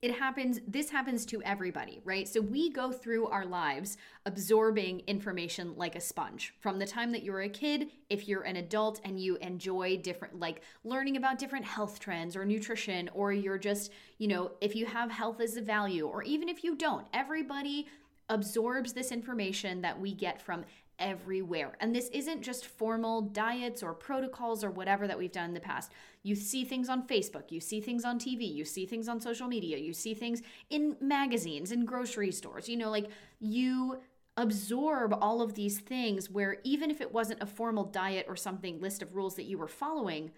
it 0.00 0.18
happens, 0.18 0.58
this 0.66 0.90
happens 0.90 1.24
to 1.26 1.40
everybody, 1.44 2.00
right? 2.04 2.26
So 2.26 2.40
we 2.40 2.70
go 2.70 2.90
through 2.90 3.28
our 3.28 3.46
lives 3.46 3.96
absorbing 4.26 5.00
information 5.06 5.74
like 5.76 5.94
a 5.94 6.00
sponge. 6.00 6.54
From 6.58 6.80
the 6.80 6.86
time 6.86 7.12
that 7.12 7.22
you're 7.22 7.42
a 7.42 7.48
kid, 7.48 7.88
if 8.10 8.26
you're 8.26 8.42
an 8.42 8.56
adult 8.56 9.00
and 9.04 9.20
you 9.20 9.36
enjoy 9.36 9.98
different, 9.98 10.40
like 10.40 10.62
learning 10.82 11.16
about 11.16 11.38
different 11.38 11.64
health 11.64 12.00
trends 12.00 12.34
or 12.34 12.44
nutrition, 12.44 13.10
or 13.14 13.32
you're 13.32 13.58
just, 13.58 13.92
you 14.18 14.26
know, 14.26 14.50
if 14.60 14.74
you 14.74 14.86
have 14.86 15.08
health 15.08 15.40
as 15.40 15.56
a 15.56 15.62
value, 15.62 16.08
or 16.08 16.24
even 16.24 16.48
if 16.48 16.64
you 16.64 16.74
don't, 16.74 17.06
everybody 17.14 17.86
absorbs 18.28 18.92
this 18.92 19.12
information 19.12 19.82
that 19.82 20.00
we 20.00 20.14
get 20.14 20.42
from 20.42 20.64
everywhere. 20.98 21.76
And 21.80 21.94
this 21.94 22.08
isn't 22.08 22.42
just 22.42 22.66
formal 22.66 23.22
diets 23.22 23.82
or 23.82 23.94
protocols 23.94 24.62
or 24.62 24.70
whatever 24.70 25.06
that 25.06 25.18
we've 25.18 25.32
done 25.32 25.46
in 25.46 25.54
the 25.54 25.60
past. 25.60 25.90
You 26.22 26.34
see 26.34 26.64
things 26.64 26.88
on 26.88 27.06
Facebook, 27.06 27.50
you 27.50 27.60
see 27.60 27.80
things 27.80 28.04
on 28.04 28.18
TV, 28.18 28.52
you 28.52 28.64
see 28.64 28.86
things 28.86 29.08
on 29.08 29.20
social 29.20 29.48
media, 29.48 29.78
you 29.78 29.92
see 29.92 30.14
things 30.14 30.42
in 30.70 30.96
magazines, 31.00 31.72
in 31.72 31.84
grocery 31.84 32.30
stores. 32.30 32.68
You 32.68 32.76
know, 32.76 32.90
like 32.90 33.08
you 33.40 34.00
absorb 34.36 35.14
all 35.20 35.42
of 35.42 35.54
these 35.54 35.80
things 35.80 36.30
where 36.30 36.58
even 36.64 36.90
if 36.90 37.00
it 37.00 37.12
wasn't 37.12 37.42
a 37.42 37.46
formal 37.46 37.84
diet 37.84 38.26
or 38.28 38.36
something 38.36 38.80
list 38.80 39.02
of 39.02 39.14
rules 39.14 39.34
that 39.34 39.44
you 39.44 39.58
were 39.58 39.68
following, 39.68 40.30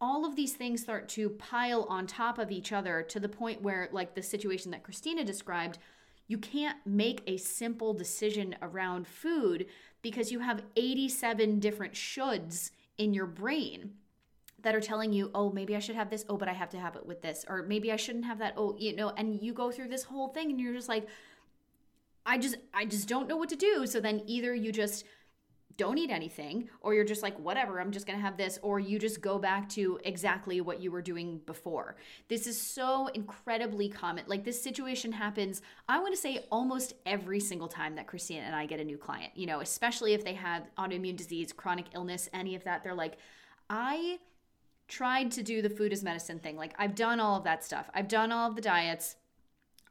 all 0.00 0.24
of 0.26 0.36
these 0.36 0.54
things 0.54 0.82
start 0.82 1.08
to 1.08 1.30
pile 1.30 1.86
on 1.88 2.06
top 2.06 2.38
of 2.38 2.50
each 2.50 2.72
other 2.72 3.02
to 3.02 3.20
the 3.20 3.28
point 3.28 3.62
where, 3.62 3.88
like 3.92 4.14
the 4.14 4.22
situation 4.22 4.72
that 4.72 4.82
Christina 4.82 5.24
described, 5.24 5.78
you 6.32 6.38
can't 6.38 6.78
make 6.86 7.22
a 7.26 7.36
simple 7.36 7.92
decision 7.92 8.56
around 8.62 9.06
food 9.06 9.66
because 10.00 10.32
you 10.32 10.38
have 10.38 10.62
87 10.76 11.60
different 11.60 11.92
shoulds 11.92 12.70
in 12.96 13.12
your 13.12 13.26
brain 13.26 13.92
that 14.62 14.74
are 14.74 14.80
telling 14.80 15.12
you, 15.12 15.30
oh, 15.34 15.52
maybe 15.52 15.76
I 15.76 15.78
should 15.78 15.94
have 15.94 16.08
this. 16.08 16.24
Oh, 16.30 16.38
but 16.38 16.48
I 16.48 16.54
have 16.54 16.70
to 16.70 16.78
have 16.78 16.96
it 16.96 17.04
with 17.04 17.20
this. 17.20 17.44
Or 17.46 17.62
maybe 17.62 17.92
I 17.92 17.96
shouldn't 17.96 18.24
have 18.24 18.38
that. 18.38 18.54
Oh, 18.56 18.74
you 18.78 18.96
know, 18.96 19.10
and 19.10 19.42
you 19.42 19.52
go 19.52 19.70
through 19.70 19.88
this 19.88 20.04
whole 20.04 20.28
thing 20.28 20.50
and 20.50 20.58
you're 20.58 20.72
just 20.72 20.88
like, 20.88 21.06
I 22.24 22.38
just, 22.38 22.56
I 22.72 22.86
just 22.86 23.08
don't 23.08 23.28
know 23.28 23.36
what 23.36 23.50
to 23.50 23.56
do. 23.56 23.86
So 23.86 24.00
then 24.00 24.22
either 24.26 24.54
you 24.54 24.72
just 24.72 25.04
don't 25.76 25.98
eat 25.98 26.10
anything 26.10 26.68
or 26.80 26.94
you're 26.94 27.04
just 27.04 27.22
like 27.22 27.38
whatever 27.38 27.80
i'm 27.80 27.90
just 27.90 28.06
going 28.06 28.18
to 28.18 28.24
have 28.24 28.36
this 28.36 28.58
or 28.62 28.80
you 28.80 28.98
just 28.98 29.20
go 29.20 29.38
back 29.38 29.68
to 29.68 29.98
exactly 30.04 30.60
what 30.60 30.80
you 30.80 30.90
were 30.90 31.02
doing 31.02 31.40
before. 31.46 31.96
This 32.28 32.46
is 32.46 32.60
so 32.60 33.08
incredibly 33.08 33.88
common. 33.88 34.24
Like 34.26 34.44
this 34.44 34.60
situation 34.62 35.12
happens 35.12 35.62
i 35.88 35.98
want 35.98 36.14
to 36.14 36.20
say 36.20 36.46
almost 36.50 36.94
every 37.06 37.40
single 37.40 37.68
time 37.68 37.94
that 37.96 38.06
christina 38.06 38.42
and 38.42 38.54
i 38.54 38.66
get 38.66 38.80
a 38.80 38.84
new 38.84 38.96
client 38.96 39.32
you 39.34 39.46
know 39.46 39.60
especially 39.60 40.14
if 40.14 40.24
they 40.24 40.34
have 40.34 40.62
autoimmune 40.78 41.16
disease 41.16 41.52
chronic 41.52 41.86
illness 41.94 42.28
any 42.32 42.54
of 42.54 42.64
that 42.64 42.82
they're 42.82 42.94
like 42.94 43.18
i 43.70 44.18
tried 44.88 45.30
to 45.32 45.42
do 45.42 45.62
the 45.62 45.70
food 45.70 45.92
as 45.92 46.02
medicine 46.02 46.38
thing. 46.38 46.56
Like 46.56 46.74
i've 46.78 46.94
done 46.94 47.20
all 47.20 47.36
of 47.38 47.44
that 47.44 47.64
stuff. 47.64 47.88
I've 47.94 48.08
done 48.08 48.32
all 48.32 48.48
of 48.48 48.56
the 48.56 48.62
diets. 48.62 49.16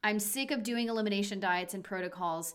I'm 0.03 0.19
sick 0.19 0.51
of 0.51 0.63
doing 0.63 0.87
elimination 0.87 1.39
diets 1.39 1.73
and 1.73 1.83
protocols 1.83 2.53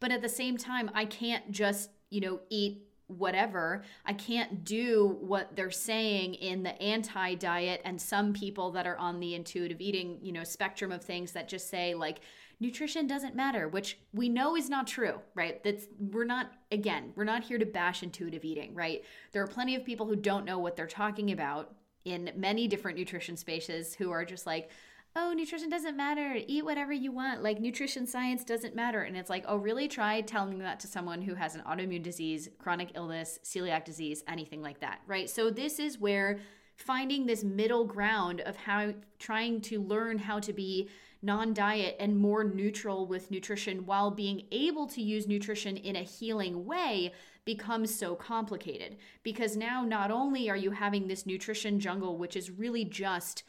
but 0.00 0.12
at 0.12 0.22
the 0.22 0.28
same 0.28 0.56
time 0.56 0.90
i 0.94 1.04
can't 1.04 1.50
just 1.50 1.90
you 2.16 2.22
know, 2.22 2.40
eat 2.48 2.82
whatever. 3.08 3.84
I 4.06 4.14
can't 4.14 4.64
do 4.64 5.18
what 5.20 5.54
they're 5.54 5.70
saying 5.70 6.32
in 6.34 6.62
the 6.62 6.80
anti 6.80 7.34
diet 7.34 7.82
and 7.84 8.00
some 8.00 8.32
people 8.32 8.70
that 8.70 8.86
are 8.86 8.96
on 8.96 9.20
the 9.20 9.34
intuitive 9.34 9.82
eating, 9.82 10.18
you 10.22 10.32
know, 10.32 10.42
spectrum 10.42 10.90
of 10.90 11.04
things 11.04 11.32
that 11.32 11.46
just 11.46 11.68
say 11.68 11.94
like 11.94 12.20
nutrition 12.58 13.06
doesn't 13.06 13.36
matter, 13.36 13.68
which 13.68 13.98
we 14.14 14.30
know 14.30 14.56
is 14.56 14.70
not 14.70 14.86
true, 14.86 15.20
right? 15.34 15.62
That's 15.62 15.88
we're 16.00 16.24
not 16.24 16.52
again, 16.72 17.12
we're 17.16 17.24
not 17.24 17.44
here 17.44 17.58
to 17.58 17.66
bash 17.66 18.02
intuitive 18.02 18.46
eating, 18.46 18.74
right? 18.74 19.04
There 19.32 19.42
are 19.42 19.46
plenty 19.46 19.76
of 19.76 19.84
people 19.84 20.06
who 20.06 20.16
don't 20.16 20.46
know 20.46 20.58
what 20.58 20.74
they're 20.74 20.86
talking 20.86 21.32
about 21.32 21.74
in 22.06 22.32
many 22.34 22.66
different 22.66 22.96
nutrition 22.96 23.36
spaces 23.36 23.94
who 23.94 24.10
are 24.10 24.24
just 24.24 24.46
like 24.46 24.70
oh, 25.16 25.32
nutrition 25.32 25.70
doesn't 25.70 25.96
matter. 25.96 26.36
Eat 26.46 26.64
whatever 26.64 26.92
you 26.92 27.10
want. 27.10 27.42
Like, 27.42 27.58
nutrition 27.58 28.06
science 28.06 28.44
doesn't 28.44 28.76
matter. 28.76 29.02
And 29.02 29.16
it's 29.16 29.30
like, 29.30 29.44
oh, 29.48 29.56
really? 29.56 29.88
Try 29.88 30.20
telling 30.20 30.58
that 30.58 30.78
to 30.80 30.86
someone 30.86 31.22
who 31.22 31.34
has 31.34 31.54
an 31.54 31.62
autoimmune 31.62 32.02
disease, 32.02 32.50
chronic 32.58 32.90
illness, 32.94 33.38
celiac 33.42 33.86
disease, 33.86 34.22
anything 34.28 34.60
like 34.60 34.80
that, 34.80 35.00
right? 35.06 35.28
So, 35.28 35.50
this 35.50 35.78
is 35.78 35.98
where 35.98 36.38
finding 36.76 37.24
this 37.24 37.42
middle 37.42 37.86
ground 37.86 38.42
of 38.42 38.54
how 38.56 38.92
trying 39.18 39.62
to 39.62 39.80
learn 39.80 40.18
how 40.18 40.38
to 40.38 40.52
be 40.52 40.90
non 41.22 41.54
diet 41.54 41.96
and 41.98 42.18
more 42.18 42.44
neutral 42.44 43.06
with 43.06 43.30
nutrition 43.30 43.86
while 43.86 44.10
being 44.10 44.42
able 44.52 44.86
to 44.86 45.00
use 45.00 45.26
nutrition 45.26 45.78
in 45.78 45.96
a 45.96 46.02
healing 46.02 46.66
way 46.66 47.12
becomes 47.46 47.94
so 47.94 48.14
complicated. 48.14 48.96
Because 49.22 49.56
now, 49.56 49.82
not 49.82 50.10
only 50.10 50.50
are 50.50 50.56
you 50.56 50.72
having 50.72 51.08
this 51.08 51.24
nutrition 51.24 51.80
jungle, 51.80 52.18
which 52.18 52.36
is 52.36 52.50
really 52.50 52.84
just 52.84 53.44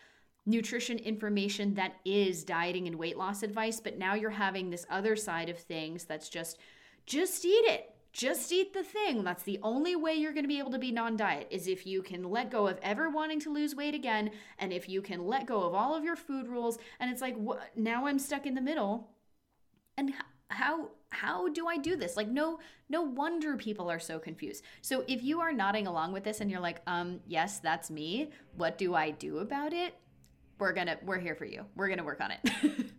nutrition 0.48 0.98
information 0.98 1.76
that 1.76 1.98
is 2.06 2.44
dieting 2.44 2.88
and 2.88 2.96
weight 2.96 3.18
loss 3.18 3.44
advice, 3.44 3.80
but 3.80 3.98
now 3.98 4.16
you're 4.16 4.30
having 4.32 4.70
this 4.70 4.86
other 4.90 5.16
side 5.16 5.50
of 5.50 5.60
things 5.60 6.06
that's 6.06 6.30
just 6.30 6.58
just 7.06 7.46
eat 7.46 7.66
it. 7.66 7.94
Just 8.14 8.52
eat 8.52 8.74
the 8.74 8.84
thing. 8.84 9.24
That's 9.24 9.44
the 9.44 9.60
only 9.62 9.96
way 9.96 10.16
you're 10.16 10.34
going 10.34 10.44
to 10.44 10.50
be 10.50 10.58
able 10.58 10.72
to 10.72 10.80
be 10.80 10.92
non-diet 10.92 11.48
is 11.52 11.68
if 11.68 11.86
you 11.86 12.02
can 12.02 12.24
let 12.24 12.50
go 12.50 12.68
of 12.68 12.80
ever 12.82 13.10
wanting 13.10 13.40
to 13.42 13.54
lose 13.54 13.76
weight 13.76 13.94
again 13.94 14.32
and 14.58 14.74
if 14.74 14.90
you 14.90 15.02
can 15.02 15.28
let 15.28 15.46
go 15.46 15.62
of 15.62 15.76
all 15.76 15.96
of 15.96 16.04
your 16.04 16.16
food 16.16 16.48
rules 16.48 16.80
and 17.00 17.12
it's 17.12 17.22
like 17.22 17.36
wh- 17.38 17.62
now 17.76 18.08
I'm 18.08 18.18
stuck 18.18 18.48
in 18.48 18.56
the 18.56 18.62
middle. 18.62 19.10
And 19.98 20.14
how 20.50 20.90
how 21.10 21.50
do 21.50 21.68
I 21.68 21.78
do 21.78 21.96
this? 21.96 22.18
Like 22.18 22.30
no 22.30 22.60
no 22.90 23.02
wonder 23.02 23.56
people 23.58 23.92
are 23.92 24.00
so 24.00 24.18
confused. 24.18 24.64
So 24.82 25.04
if 25.08 25.22
you 25.22 25.42
are 25.42 25.52
nodding 25.52 25.88
along 25.88 26.14
with 26.14 26.24
this 26.24 26.42
and 26.42 26.50
you're 26.50 26.60
like, 26.60 26.82
"Um, 26.88 27.20
yes, 27.28 27.60
that's 27.60 27.92
me. 27.92 28.32
What 28.56 28.78
do 28.78 28.96
I 28.96 29.12
do 29.12 29.40
about 29.40 29.74
it?" 29.74 29.96
We're 30.60 30.74
gonna 30.74 30.98
we're 31.04 31.20
here 31.20 31.36
for 31.36 31.46
you. 31.46 31.66
We're 31.76 31.90
gonna 31.90 32.04
work 32.04 32.22
on 32.22 32.32
it. 32.32 32.92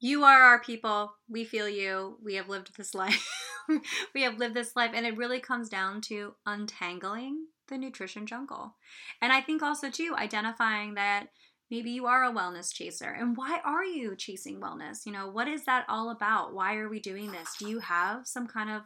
You 0.00 0.24
are 0.24 0.42
our 0.42 0.60
people. 0.60 1.12
We 1.28 1.44
feel 1.44 1.68
you. 1.68 2.16
We 2.24 2.36
have 2.36 2.48
lived 2.48 2.76
this 2.76 2.94
life. 2.94 3.28
We 4.14 4.22
have 4.22 4.38
lived 4.38 4.56
this 4.56 4.74
life 4.74 4.90
and 4.94 5.06
it 5.06 5.16
really 5.16 5.38
comes 5.38 5.68
down 5.68 6.00
to 6.08 6.34
untangling 6.44 7.46
the 7.68 7.78
nutrition 7.78 8.26
jungle. 8.26 8.74
And 9.22 9.32
i 9.32 9.40
think 9.40 9.62
also 9.62 9.90
too 9.90 10.12
identifying 10.18 10.94
that 10.94 11.28
maybe 11.70 11.92
you 11.92 12.06
are 12.06 12.24
a 12.24 12.32
wellness 12.32 12.74
chaser. 12.74 13.10
And 13.10 13.36
why 13.36 13.60
are 13.64 13.84
you 13.84 14.16
chasing 14.16 14.60
wellness? 14.60 15.06
You 15.06 15.12
know 15.12 15.30
what 15.30 15.46
is 15.46 15.66
that 15.66 15.84
all 15.88 16.10
about? 16.10 16.52
Why 16.52 16.78
are 16.78 16.88
we 16.88 16.98
doing 16.98 17.30
this? 17.30 17.54
Do 17.60 17.68
you 17.68 17.78
have 17.78 18.26
some 18.26 18.48
kind 18.48 18.70
of 18.70 18.82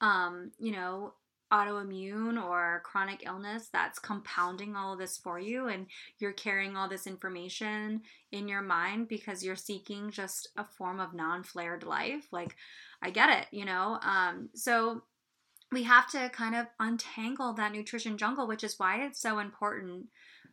um 0.00 0.52
you 0.58 0.72
know 0.72 1.12
autoimmune 1.52 2.42
or 2.42 2.82
chronic 2.84 3.24
illness 3.26 3.68
that's 3.72 3.98
compounding 3.98 4.74
all 4.74 4.94
of 4.94 4.98
this 4.98 5.18
for 5.18 5.38
you 5.38 5.68
and 5.68 5.86
you're 6.18 6.32
carrying 6.32 6.76
all 6.76 6.88
this 6.88 7.06
information 7.06 8.00
in 8.30 8.48
your 8.48 8.62
mind 8.62 9.08
because 9.08 9.44
you're 9.44 9.54
seeking 9.54 10.10
just 10.10 10.48
a 10.56 10.64
form 10.64 10.98
of 10.98 11.14
non-flared 11.14 11.84
life? 11.84 12.26
Like 12.32 12.56
i 13.02 13.10
get 13.10 13.30
it 13.30 13.46
you 13.50 13.64
know? 13.64 13.98
Um, 14.02 14.48
so 14.54 15.02
we 15.70 15.82
have 15.84 16.08
to 16.10 16.28
kind 16.30 16.54
of 16.54 16.66
untangle 16.80 17.52
that 17.54 17.72
nutrition 17.72 18.16
jungle 18.16 18.46
which 18.46 18.64
is 18.64 18.78
why 18.78 19.04
it's 19.04 19.20
so 19.20 19.38
important 19.38 20.06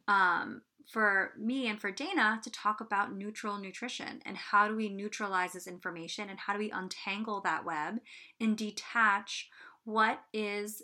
um, 0.07 0.61
for 0.89 1.33
me 1.37 1.67
and 1.67 1.79
for 1.79 1.91
Dana 1.91 2.39
to 2.43 2.49
talk 2.49 2.81
about 2.81 3.15
neutral 3.15 3.59
nutrition 3.59 4.21
and 4.25 4.35
how 4.35 4.67
do 4.67 4.75
we 4.75 4.89
neutralize 4.89 5.53
this 5.53 5.67
information 5.67 6.29
and 6.29 6.39
how 6.39 6.53
do 6.53 6.59
we 6.59 6.71
untangle 6.71 7.41
that 7.41 7.63
web 7.63 7.99
and 8.39 8.57
detach 8.57 9.49
what 9.85 10.19
is 10.33 10.81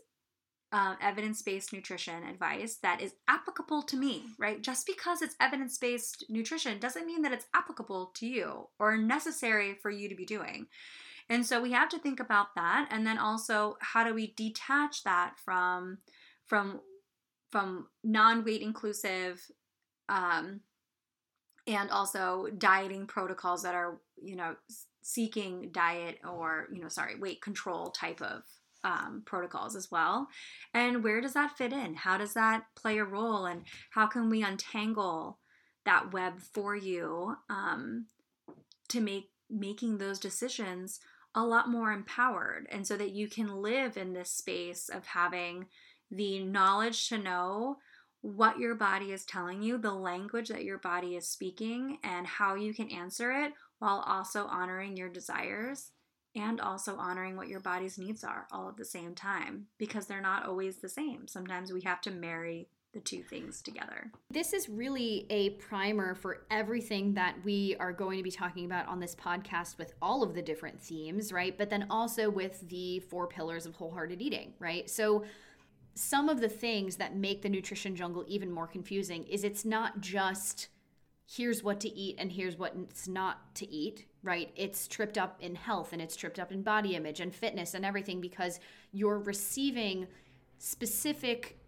uh, 0.75 0.93
evidence 1.01 1.41
based 1.41 1.71
nutrition 1.71 2.21
advice 2.23 2.75
that 2.83 3.01
is 3.01 3.13
applicable 3.29 3.81
to 3.81 3.95
me, 3.95 4.23
right? 4.37 4.61
Just 4.61 4.85
because 4.85 5.21
it's 5.21 5.37
evidence 5.39 5.77
based 5.77 6.25
nutrition 6.27 6.79
doesn't 6.79 7.05
mean 7.05 7.21
that 7.21 7.31
it's 7.31 7.45
applicable 7.53 8.11
to 8.15 8.27
you 8.27 8.67
or 8.77 8.97
necessary 8.97 9.75
for 9.81 9.89
you 9.89 10.09
to 10.09 10.15
be 10.15 10.25
doing. 10.25 10.67
And 11.29 11.45
so 11.45 11.61
we 11.61 11.71
have 11.71 11.87
to 11.89 11.97
think 11.97 12.19
about 12.19 12.55
that 12.55 12.89
and 12.91 13.07
then 13.07 13.17
also 13.17 13.77
how 13.79 14.03
do 14.03 14.13
we 14.13 14.33
detach 14.35 15.05
that 15.05 15.35
from 15.45 15.99
from 16.45 16.81
from 17.53 17.87
non-weight 18.03 18.61
inclusive 18.61 19.41
um, 20.09 20.59
and 21.67 21.89
also 21.89 22.47
dieting 22.57 23.07
protocols 23.07 23.63
that 23.63 23.75
are, 23.75 24.01
you 24.21 24.35
know, 24.35 24.57
seeking 25.03 25.69
diet 25.71 26.19
or, 26.29 26.67
you 26.73 26.81
know, 26.81 26.89
sorry, 26.89 27.15
weight 27.15 27.41
control 27.41 27.91
type 27.91 28.21
of 28.21 28.43
um, 28.85 29.23
protocols 29.25 29.75
as 29.75 29.91
well. 29.91 30.29
And 30.73 31.03
where 31.03 31.19
does 31.19 31.33
that 31.33 31.57
fit 31.57 31.73
in? 31.73 31.95
How 31.95 32.17
does 32.17 32.33
that 32.35 32.65
play 32.75 32.99
a 32.99 33.03
role? 33.03 33.45
And 33.45 33.63
how 33.89 34.05
can 34.05 34.29
we 34.29 34.43
untangle 34.43 35.39
that 35.85 36.13
web 36.13 36.39
for 36.39 36.75
you 36.75 37.35
um, 37.49 38.05
to 38.89 39.01
make 39.01 39.31
making 39.49 39.97
those 39.97 40.19
decisions 40.19 40.99
a 41.35 41.43
lot 41.43 41.69
more 41.69 41.91
empowered 41.91 42.65
and 42.71 42.87
so 42.87 42.97
that 42.97 43.11
you 43.11 43.27
can 43.27 43.61
live 43.61 43.97
in 43.97 44.13
this 44.13 44.31
space 44.31 44.89
of 44.89 45.05
having 45.05 45.65
the 46.09 46.39
knowledge 46.43 47.09
to 47.09 47.17
know 47.17 47.77
what 48.21 48.57
your 48.57 48.73
body 48.73 49.11
is 49.11 49.23
telling 49.23 49.61
you, 49.61 49.77
the 49.77 49.93
language 49.93 50.49
that 50.49 50.63
your 50.63 50.79
body 50.79 51.15
is 51.15 51.27
speaking, 51.27 51.99
and 52.03 52.25
how 52.25 52.55
you 52.55 52.73
can 52.73 52.89
answer 52.89 53.31
it 53.31 53.53
while 53.77 54.03
also 54.07 54.45
honoring 54.45 54.97
your 54.97 55.09
desires 55.09 55.91
and 56.35 56.59
also 56.59 56.95
honoring 56.97 57.37
what 57.37 57.47
your 57.47 57.59
body's 57.59 57.97
needs 57.97 58.23
are 58.23 58.47
all 58.51 58.69
at 58.69 58.77
the 58.77 58.85
same 58.85 59.15
time 59.15 59.67
because 59.77 60.05
they're 60.05 60.21
not 60.21 60.45
always 60.45 60.77
the 60.77 60.89
same. 60.89 61.27
Sometimes 61.27 61.71
we 61.71 61.81
have 61.81 62.01
to 62.01 62.11
marry 62.11 62.67
the 62.95 62.99
two 63.01 63.21
things 63.21 63.61
together. 63.61 64.09
This 64.31 64.53
is 64.53 64.69
really 64.69 65.27
a 65.29 65.51
primer 65.51 66.15
for 66.15 66.45
everything 66.49 67.13
that 67.15 67.35
we 67.43 67.75
are 67.79 67.91
going 67.91 68.17
to 68.17 68.23
be 68.23 68.31
talking 68.31 68.65
about 68.65 68.87
on 68.87 68.99
this 69.01 69.13
podcast 69.13 69.77
with 69.77 69.93
all 70.01 70.23
of 70.23 70.33
the 70.33 70.41
different 70.41 70.81
themes, 70.81 71.31
right? 71.31 71.57
But 71.57 71.69
then 71.69 71.87
also 71.89 72.29
with 72.29 72.67
the 72.69 72.99
four 73.01 73.27
pillars 73.27 73.65
of 73.65 73.75
wholehearted 73.75 74.21
eating, 74.21 74.53
right? 74.59 74.89
So 74.89 75.25
some 75.93 76.29
of 76.29 76.39
the 76.39 76.49
things 76.49 76.95
that 76.95 77.15
make 77.15 77.41
the 77.41 77.49
nutrition 77.49 77.95
jungle 77.95 78.23
even 78.27 78.49
more 78.49 78.67
confusing 78.67 79.23
is 79.25 79.43
it's 79.43 79.65
not 79.65 79.99
just 79.99 80.69
here's 81.27 81.63
what 81.63 81.79
to 81.81 81.89
eat 81.89 82.15
and 82.17 82.31
here's 82.31 82.57
what's 82.57 83.07
not 83.07 83.55
to 83.55 83.69
eat, 83.69 84.05
right? 84.25 84.51
It's 84.55 84.87
tripped 84.87 85.17
up 85.17 85.37
in 85.39 85.55
health 85.55 85.93
and 85.93 86.01
it's 86.01 86.15
tripped 86.15 86.39
up 86.39 86.51
in 86.51 86.63
body 86.63 86.95
image 86.95 87.19
and 87.19 87.33
fitness 87.33 87.75
and 87.75 87.85
everything 87.85 88.19
because 88.19 88.59
you're 88.91 89.19
receiving 89.19 90.07
specific 90.57 91.59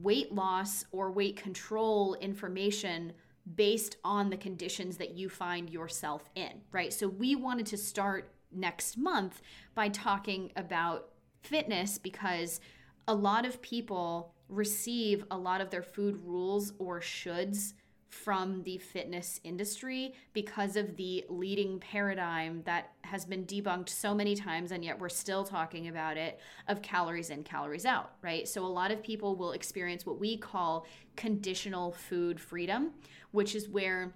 weight 0.00 0.32
loss 0.32 0.86
or 0.90 1.12
weight 1.12 1.36
control 1.36 2.14
information 2.14 3.12
based 3.56 3.96
on 4.04 4.30
the 4.30 4.36
conditions 4.36 4.96
that 4.96 5.14
you 5.14 5.28
find 5.28 5.68
yourself 5.68 6.30
in, 6.34 6.62
right? 6.70 6.92
So 6.92 7.08
we 7.08 7.34
wanted 7.36 7.66
to 7.66 7.76
start 7.76 8.32
next 8.50 8.96
month 8.96 9.42
by 9.74 9.88
talking 9.88 10.50
about 10.56 11.10
fitness 11.42 11.98
because 11.98 12.60
a 13.06 13.14
lot 13.14 13.44
of 13.44 13.60
people 13.60 14.32
receive 14.48 15.24
a 15.30 15.36
lot 15.36 15.60
of 15.60 15.70
their 15.70 15.82
food 15.82 16.20
rules 16.24 16.72
or 16.78 17.00
shoulds 17.00 17.74
from 18.12 18.62
the 18.64 18.76
fitness 18.76 19.40
industry 19.42 20.12
because 20.34 20.76
of 20.76 20.96
the 20.96 21.24
leading 21.30 21.80
paradigm 21.80 22.62
that 22.64 22.92
has 23.00 23.24
been 23.24 23.44
debunked 23.46 23.88
so 23.88 24.14
many 24.14 24.36
times 24.36 24.70
and 24.70 24.84
yet 24.84 24.98
we're 24.98 25.08
still 25.08 25.42
talking 25.42 25.88
about 25.88 26.18
it 26.18 26.38
of 26.68 26.82
calories 26.82 27.30
in 27.30 27.42
calories 27.42 27.86
out 27.86 28.12
right? 28.20 28.46
So 28.46 28.66
a 28.66 28.68
lot 28.68 28.90
of 28.90 29.02
people 29.02 29.34
will 29.34 29.52
experience 29.52 30.04
what 30.04 30.20
we 30.20 30.36
call 30.36 30.86
conditional 31.16 31.92
food 31.92 32.38
freedom 32.38 32.90
which 33.30 33.54
is 33.54 33.68
where 33.70 34.14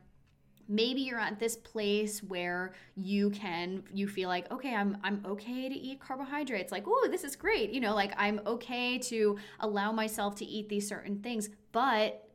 maybe 0.69 1.01
you're 1.01 1.19
at 1.19 1.39
this 1.39 1.57
place 1.57 2.23
where 2.23 2.75
you 2.97 3.31
can 3.31 3.83
you 3.95 4.09
feel 4.09 4.29
like 4.29 4.51
okay 4.51 4.75
i'm 4.75 4.99
i'm 5.05 5.23
okay 5.25 5.69
to 5.69 5.75
eat 5.75 6.01
carbohydrates. 6.01 6.73
Like 6.73 6.85
oh 6.87 7.09
this 7.11 7.25
is 7.25 7.37
great 7.37 7.71
you 7.71 7.81
know 7.81 7.95
like 7.95 8.13
i'm 8.17 8.41
okay 8.47 8.99
to 8.99 9.39
allow 9.61 9.93
myself 9.93 10.35
to 10.37 10.45
eat 10.45 10.69
these 10.69 10.87
certain 10.89 11.21
things 11.21 11.49
but 11.73 12.26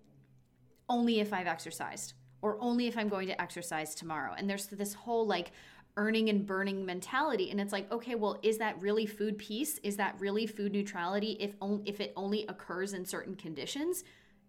only 0.92 1.22
if 1.22 1.34
I've 1.34 1.48
exercised 1.48 2.14
or 2.42 2.58
only 2.60 2.88
if 2.88 2.98
I'm 2.98 3.08
going 3.08 3.28
to 3.28 3.42
exercise 3.42 3.96
tomorrow. 3.96 4.34
And 4.38 4.50
there's 4.50 4.68
this 4.68 4.94
whole 4.94 5.26
like 5.26 5.52
earning 5.98 6.30
and 6.30 6.46
burning 6.46 6.86
mentality. 6.86 7.50
And 7.50 7.60
it's 7.60 7.72
like 7.72 7.92
okay 7.92 8.16
well 8.16 8.40
is 8.44 8.58
that 8.60 8.80
really 8.80 9.06
food 9.06 9.38
peace? 9.38 9.80
Is 9.84 9.96
that 9.98 10.16
really 10.20 10.46
food 10.46 10.74
neutrality 10.74 11.38
if 11.40 11.56
only 11.62 11.90
if 11.90 12.00
it 12.00 12.14
only 12.16 12.46
occurs 12.48 12.94
in 12.94 13.06
certain 13.06 13.36
conditions? 13.36 14.04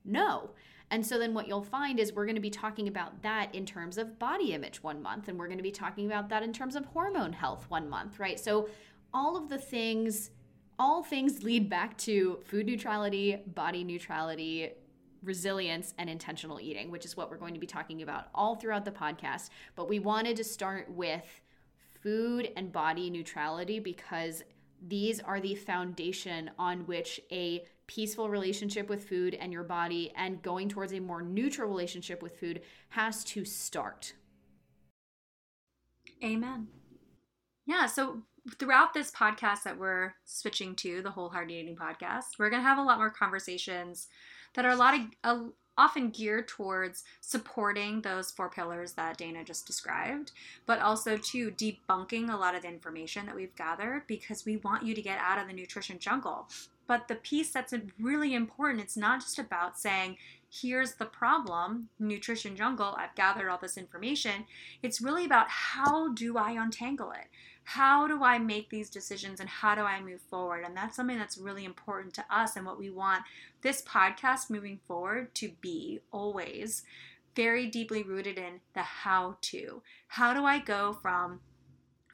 No. 0.05 0.51
And 0.91 1.07
so 1.07 1.19
then 1.19 1.33
what 1.33 1.49
you'll 1.49 1.63
find 1.63 1.99
is 1.99 2.13
we're 2.13 2.27
going 2.27 2.35
to 2.35 2.43
be 2.43 2.51
talking 2.51 2.87
about 2.87 3.23
that 3.23 3.55
in 3.55 3.65
terms 3.65 3.97
of 3.97 4.19
body 4.19 4.53
image 4.53 4.83
one 4.83 5.01
month 5.01 5.29
and 5.29 5.39
we're 5.39 5.47
going 5.47 5.59
to 5.59 5.63
be 5.63 5.71
talking 5.71 6.05
about 6.05 6.29
that 6.29 6.43
in 6.43 6.53
terms 6.53 6.77
of 6.77 6.85
hormone 6.87 7.33
health 7.33 7.65
one 7.69 7.89
month 7.89 8.19
right? 8.19 8.39
So 8.39 8.69
all 9.15 9.37
of 9.37 9.49
the 9.49 9.59
things 9.59 10.31
all 10.79 11.03
things 11.03 11.45
lead 11.45 11.71
back 11.71 11.97
to 11.97 12.41
food 12.45 12.67
neutrality 12.67 13.37
body 13.47 13.85
neutrality 13.85 14.73
resilience 15.23 15.95
and 15.99 16.11
intentional 16.11 16.61
eating, 16.61 16.91
which 16.91 17.05
is 17.05 17.17
what 17.17 17.31
we're 17.31 17.37
going 17.37 17.55
to 17.55 17.61
be 17.61 17.67
talking 17.67 18.03
about 18.03 18.29
all 18.35 18.57
throughout 18.57 18.85
the 18.85 18.91
podcast. 18.91 19.51
But 19.77 19.89
we 19.89 19.99
wanted 19.99 20.37
to 20.37 20.45
start 20.45 20.91
with 20.91 21.41
food 22.03 22.51
and 22.57 22.73
body 22.73 23.11
neutrality 23.11 23.79
because 23.79 24.43
these 24.87 25.21
are 25.21 25.41
the 25.41 25.55
foundation 25.55 26.51
on 26.59 26.81
which 26.87 27.21
a 27.31 27.65
peaceful 27.87 28.29
relationship 28.29 28.89
with 28.89 29.09
food 29.09 29.35
and 29.35 29.53
your 29.53 29.63
body 29.63 30.13
and 30.17 30.43
going 30.43 30.69
towards 30.69 30.93
a 30.93 31.01
more 31.01 31.23
neutral 31.23 31.69
relationship 31.69 32.23
with 32.23 32.39
food 32.39 32.61
has 32.91 33.23
to 33.23 33.45
start. 33.45 34.15
Amen. 36.25 36.69
Yeah, 37.67 37.87
so 37.87 38.23
throughout 38.59 38.93
this 38.93 39.11
podcast 39.11 39.63
that 39.65 39.79
we're 39.79 40.15
switching 40.25 40.75
to, 40.77 41.03
the 41.03 41.11
Whole 41.11 41.29
Wholehearted 41.29 41.53
Eating 41.53 41.77
podcast, 41.77 42.39
we're 42.39 42.51
going 42.51 42.63
to 42.63 42.69
have 42.69 42.79
a 42.79 42.83
lot 42.83 42.99
more 42.99 43.11
conversations 43.11 44.09
that 44.55 44.65
are 44.65 44.73
a 44.73 44.77
lot 44.77 44.95
of 44.95 45.01
uh, 45.25 45.39
often 45.79 46.11
geared 46.11 46.49
towards 46.49 47.03
supporting 47.21 48.03
those 48.03 48.31
four 48.31 48.51
pillars 48.51 48.93
that 48.93 49.17
Dana 49.17 49.43
just 49.43 49.67
described, 49.67 50.33
but 50.67 50.81
also 50.81 51.17
to 51.17 51.51
debunking 51.53 52.33
a 52.33 52.37
lot 52.37 52.55
of 52.55 52.63
the 52.63 52.69
information 52.69 53.27
that 53.27 53.35
we've 53.35 53.57
gathered 53.57 54.07
because 54.07 54.45
we 54.45 54.59
want 54.59 54.85
you 54.85 54.95
to 54.95 55.03
get 55.03 55.19
out 55.19 55.39
of 55.39 55.47
the 55.47 55.55
nutrition 55.55 55.99
jungle. 55.99 56.47
But 56.87 57.09
the 57.09 57.15
piece 57.15 57.53
that's 57.53 57.73
really 57.99 58.35
important, 58.35 58.83
it's 58.83 58.97
not 58.97 59.21
just 59.21 59.39
about 59.39 59.79
saying, 59.79 60.19
here's 60.51 60.95
the 60.95 61.07
problem, 61.07 61.89
nutrition 61.99 62.55
jungle, 62.55 62.95
I've 62.99 63.15
gathered 63.15 63.49
all 63.49 63.59
this 63.59 63.79
information. 63.79 64.45
It's 64.83 65.01
really 65.01 65.25
about 65.25 65.49
how 65.49 66.13
do 66.13 66.37
I 66.37 66.51
untangle 66.53 67.13
it? 67.13 67.29
How 67.65 68.07
do 68.07 68.23
I 68.23 68.39
make 68.39 68.71
these 68.71 68.91
decisions 68.91 69.41
and 69.41 69.49
how 69.49 69.75
do 69.75 69.83
I 69.83 70.01
move 70.01 70.21
forward? 70.21 70.65
And 70.65 70.77
that's 70.77 70.97
something 70.97 71.19
that's 71.19 71.39
really 71.39 71.65
important 71.65 72.15
to 72.15 72.25
us 72.31 72.57
and 72.57 72.67
what 72.67 72.79
we 72.79 72.91
want 72.91 73.23
this 73.63 73.83
podcast 73.83 74.51
moving 74.51 74.81
forward 74.87 75.35
to 75.37 75.53
be 75.61 76.01
always 76.11 76.83
very 77.35 77.67
deeply 77.67 78.03
rooted 78.03 78.37
in 78.39 78.61
the 78.75 78.83
how 78.83 79.37
to. 79.41 79.83
How 80.09 80.35
do 80.35 80.45
I 80.45 80.59
go 80.59 80.99
from 81.01 81.41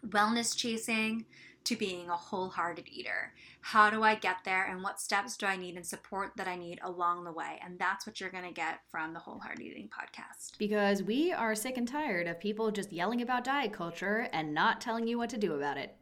wellness 0.06 0.56
chasing 0.56 1.24
to 1.68 1.76
being 1.76 2.08
a 2.08 2.16
wholehearted 2.16 2.88
eater? 2.88 3.34
How 3.60 3.90
do 3.90 4.02
I 4.02 4.14
get 4.14 4.38
there 4.46 4.64
and 4.64 4.82
what 4.82 4.98
steps 5.00 5.36
do 5.36 5.44
I 5.44 5.56
need 5.56 5.76
and 5.76 5.84
support 5.84 6.32
that 6.36 6.48
I 6.48 6.56
need 6.56 6.80
along 6.82 7.24
the 7.24 7.32
way? 7.32 7.60
And 7.62 7.78
that's 7.78 8.06
what 8.06 8.20
you're 8.20 8.30
going 8.30 8.46
to 8.46 8.52
get 8.52 8.80
from 8.90 9.12
the 9.12 9.18
Wholehearted 9.18 9.60
Eating 9.60 9.90
podcast. 9.90 10.56
Because 10.56 11.02
we 11.02 11.30
are 11.30 11.54
sick 11.54 11.76
and 11.76 11.86
tired 11.86 12.26
of 12.26 12.40
people 12.40 12.70
just 12.70 12.90
yelling 12.90 13.20
about 13.20 13.44
diet 13.44 13.74
culture 13.74 14.28
and 14.32 14.54
not 14.54 14.80
telling 14.80 15.06
you 15.06 15.18
what 15.18 15.28
to 15.28 15.36
do 15.36 15.56
about 15.56 15.76
it. 15.76 15.94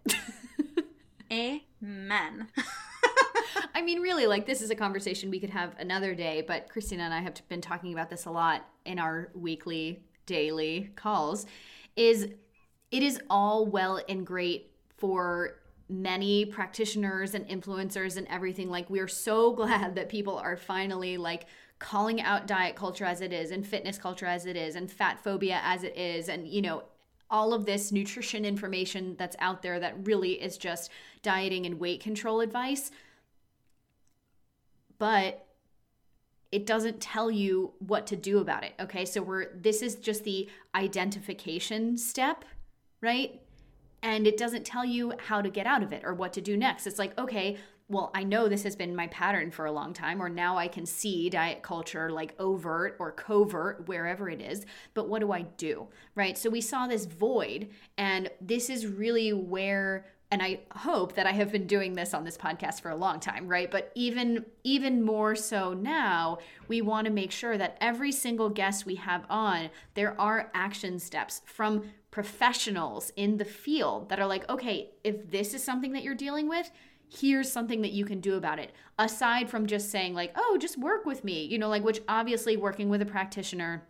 Amen. 1.32 2.46
I 3.74 3.82
mean, 3.82 4.00
really, 4.00 4.28
like 4.28 4.46
this 4.46 4.62
is 4.62 4.70
a 4.70 4.76
conversation 4.76 5.30
we 5.30 5.40
could 5.40 5.50
have 5.50 5.74
another 5.80 6.14
day, 6.14 6.44
but 6.46 6.68
Christina 6.68 7.02
and 7.02 7.12
I 7.12 7.22
have 7.22 7.42
been 7.48 7.60
talking 7.60 7.92
about 7.92 8.08
this 8.08 8.26
a 8.26 8.30
lot 8.30 8.64
in 8.84 9.00
our 9.00 9.30
weekly, 9.34 10.04
daily 10.26 10.90
calls. 10.94 11.44
Is 11.96 12.28
it 12.92 13.02
is 13.02 13.20
all 13.28 13.66
well 13.66 14.00
and 14.08 14.24
great 14.24 14.70
for 14.96 15.60
many 15.88 16.44
practitioners 16.44 17.34
and 17.34 17.46
influencers 17.48 18.16
and 18.16 18.26
everything 18.28 18.68
like 18.68 18.90
we're 18.90 19.08
so 19.08 19.52
glad 19.54 19.94
that 19.94 20.08
people 20.08 20.36
are 20.36 20.56
finally 20.56 21.16
like 21.16 21.46
calling 21.78 22.20
out 22.22 22.46
diet 22.46 22.74
culture 22.74 23.04
as 23.04 23.20
it 23.20 23.32
is 23.32 23.50
and 23.50 23.66
fitness 23.66 23.98
culture 23.98 24.26
as 24.26 24.46
it 24.46 24.56
is 24.56 24.76
and 24.76 24.90
fat 24.90 25.22
phobia 25.22 25.60
as 25.62 25.84
it 25.84 25.96
is 25.96 26.28
and 26.28 26.48
you 26.48 26.62
know 26.62 26.82
all 27.30 27.52
of 27.52 27.66
this 27.66 27.92
nutrition 27.92 28.44
information 28.44 29.16
that's 29.18 29.36
out 29.38 29.62
there 29.62 29.80
that 29.80 30.06
really 30.06 30.32
is 30.32 30.56
just 30.56 30.90
dieting 31.22 31.66
and 31.66 31.80
weight 31.80 32.00
control 32.00 32.40
advice. 32.40 32.90
But 34.98 35.46
it 36.52 36.66
doesn't 36.66 37.00
tell 37.00 37.30
you 37.30 37.72
what 37.80 38.06
to 38.06 38.16
do 38.16 38.38
about 38.38 38.64
it 38.64 38.72
okay? 38.80 39.04
So 39.04 39.22
we're 39.22 39.52
this 39.56 39.82
is 39.82 39.96
just 39.96 40.24
the 40.24 40.48
identification 40.74 41.98
step 41.98 42.44
right 43.00 43.40
and 44.02 44.26
it 44.26 44.36
doesn't 44.36 44.64
tell 44.64 44.84
you 44.84 45.12
how 45.18 45.40
to 45.40 45.50
get 45.50 45.66
out 45.66 45.82
of 45.82 45.92
it 45.92 46.02
or 46.04 46.14
what 46.14 46.32
to 46.34 46.40
do 46.40 46.56
next. 46.56 46.86
It's 46.86 46.98
like, 46.98 47.18
okay, 47.18 47.56
well, 47.88 48.10
I 48.14 48.24
know 48.24 48.48
this 48.48 48.64
has 48.64 48.74
been 48.74 48.96
my 48.96 49.06
pattern 49.08 49.52
for 49.52 49.66
a 49.66 49.72
long 49.72 49.92
time, 49.92 50.20
or 50.20 50.28
now 50.28 50.56
I 50.56 50.66
can 50.66 50.86
see 50.86 51.30
diet 51.30 51.62
culture 51.62 52.10
like 52.10 52.34
overt 52.40 52.96
or 52.98 53.12
covert, 53.12 53.86
wherever 53.86 54.28
it 54.28 54.40
is, 54.40 54.66
but 54.94 55.08
what 55.08 55.20
do 55.20 55.30
I 55.30 55.42
do? 55.42 55.86
Right? 56.16 56.36
So 56.36 56.50
we 56.50 56.60
saw 56.60 56.88
this 56.88 57.06
void, 57.06 57.68
and 57.96 58.28
this 58.40 58.70
is 58.70 58.86
really 58.86 59.32
where 59.32 60.06
and 60.30 60.42
I 60.42 60.60
hope 60.72 61.14
that 61.14 61.26
I 61.26 61.32
have 61.32 61.52
been 61.52 61.68
doing 61.68 61.94
this 61.94 62.12
on 62.12 62.24
this 62.24 62.36
podcast 62.36 62.80
for 62.80 62.90
a 62.90 62.96
long 62.96 63.20
time, 63.20 63.46
right? 63.46 63.70
But 63.70 63.92
even 63.94 64.44
even 64.64 65.04
more 65.04 65.36
so 65.36 65.72
now, 65.72 66.38
we 66.66 66.82
want 66.82 67.06
to 67.06 67.12
make 67.12 67.30
sure 67.30 67.56
that 67.56 67.76
every 67.80 68.10
single 68.10 68.50
guest 68.50 68.86
we 68.86 68.96
have 68.96 69.24
on, 69.30 69.70
there 69.94 70.20
are 70.20 70.50
action 70.52 70.98
steps 70.98 71.42
from 71.46 71.92
professionals 72.16 73.12
in 73.14 73.36
the 73.36 73.44
field 73.44 74.08
that 74.08 74.18
are 74.18 74.26
like, 74.26 74.48
okay, 74.48 74.88
if 75.04 75.30
this 75.30 75.52
is 75.52 75.62
something 75.62 75.92
that 75.92 76.02
you're 76.02 76.14
dealing 76.14 76.48
with, 76.48 76.70
here's 77.10 77.52
something 77.52 77.82
that 77.82 77.92
you 77.92 78.06
can 78.06 78.20
do 78.20 78.36
about 78.36 78.58
it. 78.58 78.72
Aside 78.98 79.50
from 79.50 79.66
just 79.66 79.90
saying, 79.90 80.14
like, 80.14 80.32
oh, 80.34 80.56
just 80.58 80.78
work 80.78 81.04
with 81.04 81.24
me, 81.24 81.44
you 81.44 81.58
know, 81.58 81.68
like, 81.68 81.84
which 81.84 82.00
obviously 82.08 82.56
working 82.56 82.88
with 82.88 83.02
a 83.02 83.04
practitioner 83.04 83.86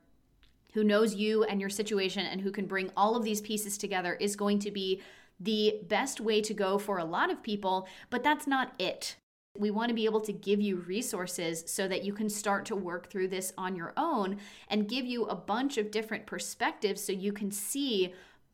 who 0.75 0.83
knows 0.83 1.15
you 1.15 1.45
and 1.45 1.61
your 1.61 1.71
situation 1.71 2.27
and 2.27 2.41
who 2.41 2.51
can 2.51 2.67
bring 2.67 2.91
all 2.97 3.15
of 3.15 3.23
these 3.23 3.41
pieces 3.41 3.79
together 3.79 4.15
is 4.15 4.35
going 4.35 4.59
to 4.59 4.73
be 4.73 5.01
the 5.39 5.79
best 5.87 6.21
way 6.21 6.41
to 6.41 6.53
go 6.53 6.79
for 6.79 6.99
a 6.99 7.05
lot 7.05 7.31
of 7.31 7.45
people, 7.45 7.87
but 8.11 8.25
that's 8.25 8.49
not 8.49 8.73
it. 8.81 9.15
We 9.59 9.71
want 9.71 9.89
to 9.89 9.95
be 9.95 10.05
able 10.05 10.21
to 10.23 10.33
give 10.33 10.61
you 10.61 10.77
resources 10.77 11.65
so 11.67 11.89
that 11.89 12.05
you 12.05 12.13
can 12.13 12.29
start 12.29 12.65
to 12.67 12.77
work 12.77 13.11
through 13.11 13.29
this 13.29 13.53
on 13.57 13.77
your 13.77 13.93
own 13.97 14.39
and 14.69 14.89
give 14.89 15.05
you 15.05 15.25
a 15.27 15.35
bunch 15.35 15.79
of 15.79 15.91
different 15.91 16.27
perspectives 16.27 17.03
so 17.03 17.13
you 17.13 17.33
can 17.33 17.51
see 17.51 18.13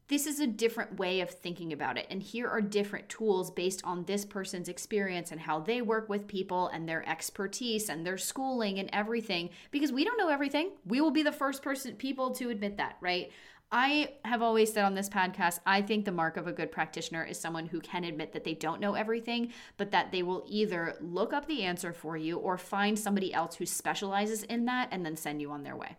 this 0.09 0.27
is 0.27 0.41
a 0.41 0.47
different 0.47 0.99
way 0.99 1.21
of 1.23 1.31
thinking 1.31 1.73
about 1.73 1.97
it. 1.97 2.07
And 2.11 2.23
here 2.23 2.47
are 2.47 2.61
different 2.61 3.09
tools 3.09 3.51
based 3.51 3.81
on 3.83 4.05
this 4.05 4.27
person's 4.27 4.69
experience 4.69 5.33
and 5.33 5.41
how 5.41 5.61
they 5.61 5.81
work 5.81 6.09
with 6.11 6.29
people 6.29 6.69
and 6.69 6.87
their 6.87 7.09
expertise 7.09 7.89
and 7.89 8.07
their 8.07 8.19
schooling 8.19 8.79
and 8.79 8.91
everything. 8.93 9.49
Because 9.71 9.91
we 9.91 10.05
don't 10.05 10.19
know 10.19 10.29
everything. 10.29 10.73
We 10.85 11.01
will 11.01 11.13
be 11.13 11.23
the 11.23 11.33
first 11.33 11.63
person 11.63 11.95
people 11.95 12.31
to 12.33 12.51
admit 12.51 12.77
that, 12.77 12.97
right? 13.01 13.31
I 13.75 14.17
have 14.27 14.43
always 14.43 14.71
said 14.71 14.85
on 14.85 14.95
this 14.95 15.09
podcast, 15.09 15.61
I 15.65 15.81
think 15.81 16.05
the 16.05 16.13
mark 16.13 16.37
of 16.37 16.47
a 16.47 16.53
good 16.53 16.71
practitioner 16.71 17.25
is 17.25 17.41
someone 17.41 17.65
who 17.65 17.81
can 17.81 18.05
admit 18.05 18.35
that 18.35 18.45
they 18.45 18.53
don't 18.53 18.83
know 18.83 18.93
everything, 18.93 19.51
but 19.79 19.91
that 19.93 20.13
they 20.13 20.23
will 20.23 20.45
either 20.47 20.95
look 21.01 21.33
up 21.33 21.49
the 21.49 21.63
answer 21.63 21.95
for 21.95 22.19
you 22.19 22.37
or 22.37 22.59
find 22.59 22.99
somebody 22.99 23.33
else 23.33 23.57
who 23.57 23.65
specializes 23.65 24.43
in 24.43 24.67
that 24.67 24.89
and 24.93 25.07
then 25.07 25.17
send 25.17 25.41
you 25.41 25.51
on 25.51 25.63
their 25.63 25.75
way. 25.75 25.97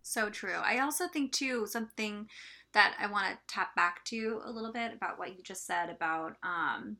So 0.00 0.30
true. 0.30 0.56
I 0.64 0.78
also 0.78 1.06
think, 1.06 1.32
too, 1.32 1.66
something 1.66 2.30
that 2.72 2.96
I 2.98 3.08
want 3.08 3.26
to 3.26 3.38
tap 3.46 3.76
back 3.76 4.02
to 4.06 4.40
a 4.46 4.50
little 4.50 4.72
bit 4.72 4.94
about 4.94 5.18
what 5.18 5.36
you 5.36 5.42
just 5.42 5.66
said 5.66 5.90
about 5.90 6.36
um, 6.42 6.96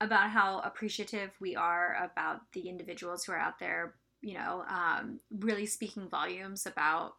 about 0.00 0.30
how 0.30 0.60
appreciative 0.60 1.30
we 1.40 1.56
are 1.56 1.96
about 2.00 2.40
the 2.52 2.68
individuals 2.68 3.24
who 3.24 3.32
are 3.32 3.38
out 3.38 3.58
there, 3.58 3.94
you 4.20 4.34
know, 4.34 4.64
um, 4.68 5.18
really 5.30 5.66
speaking 5.66 6.08
volumes 6.08 6.66
about 6.66 7.14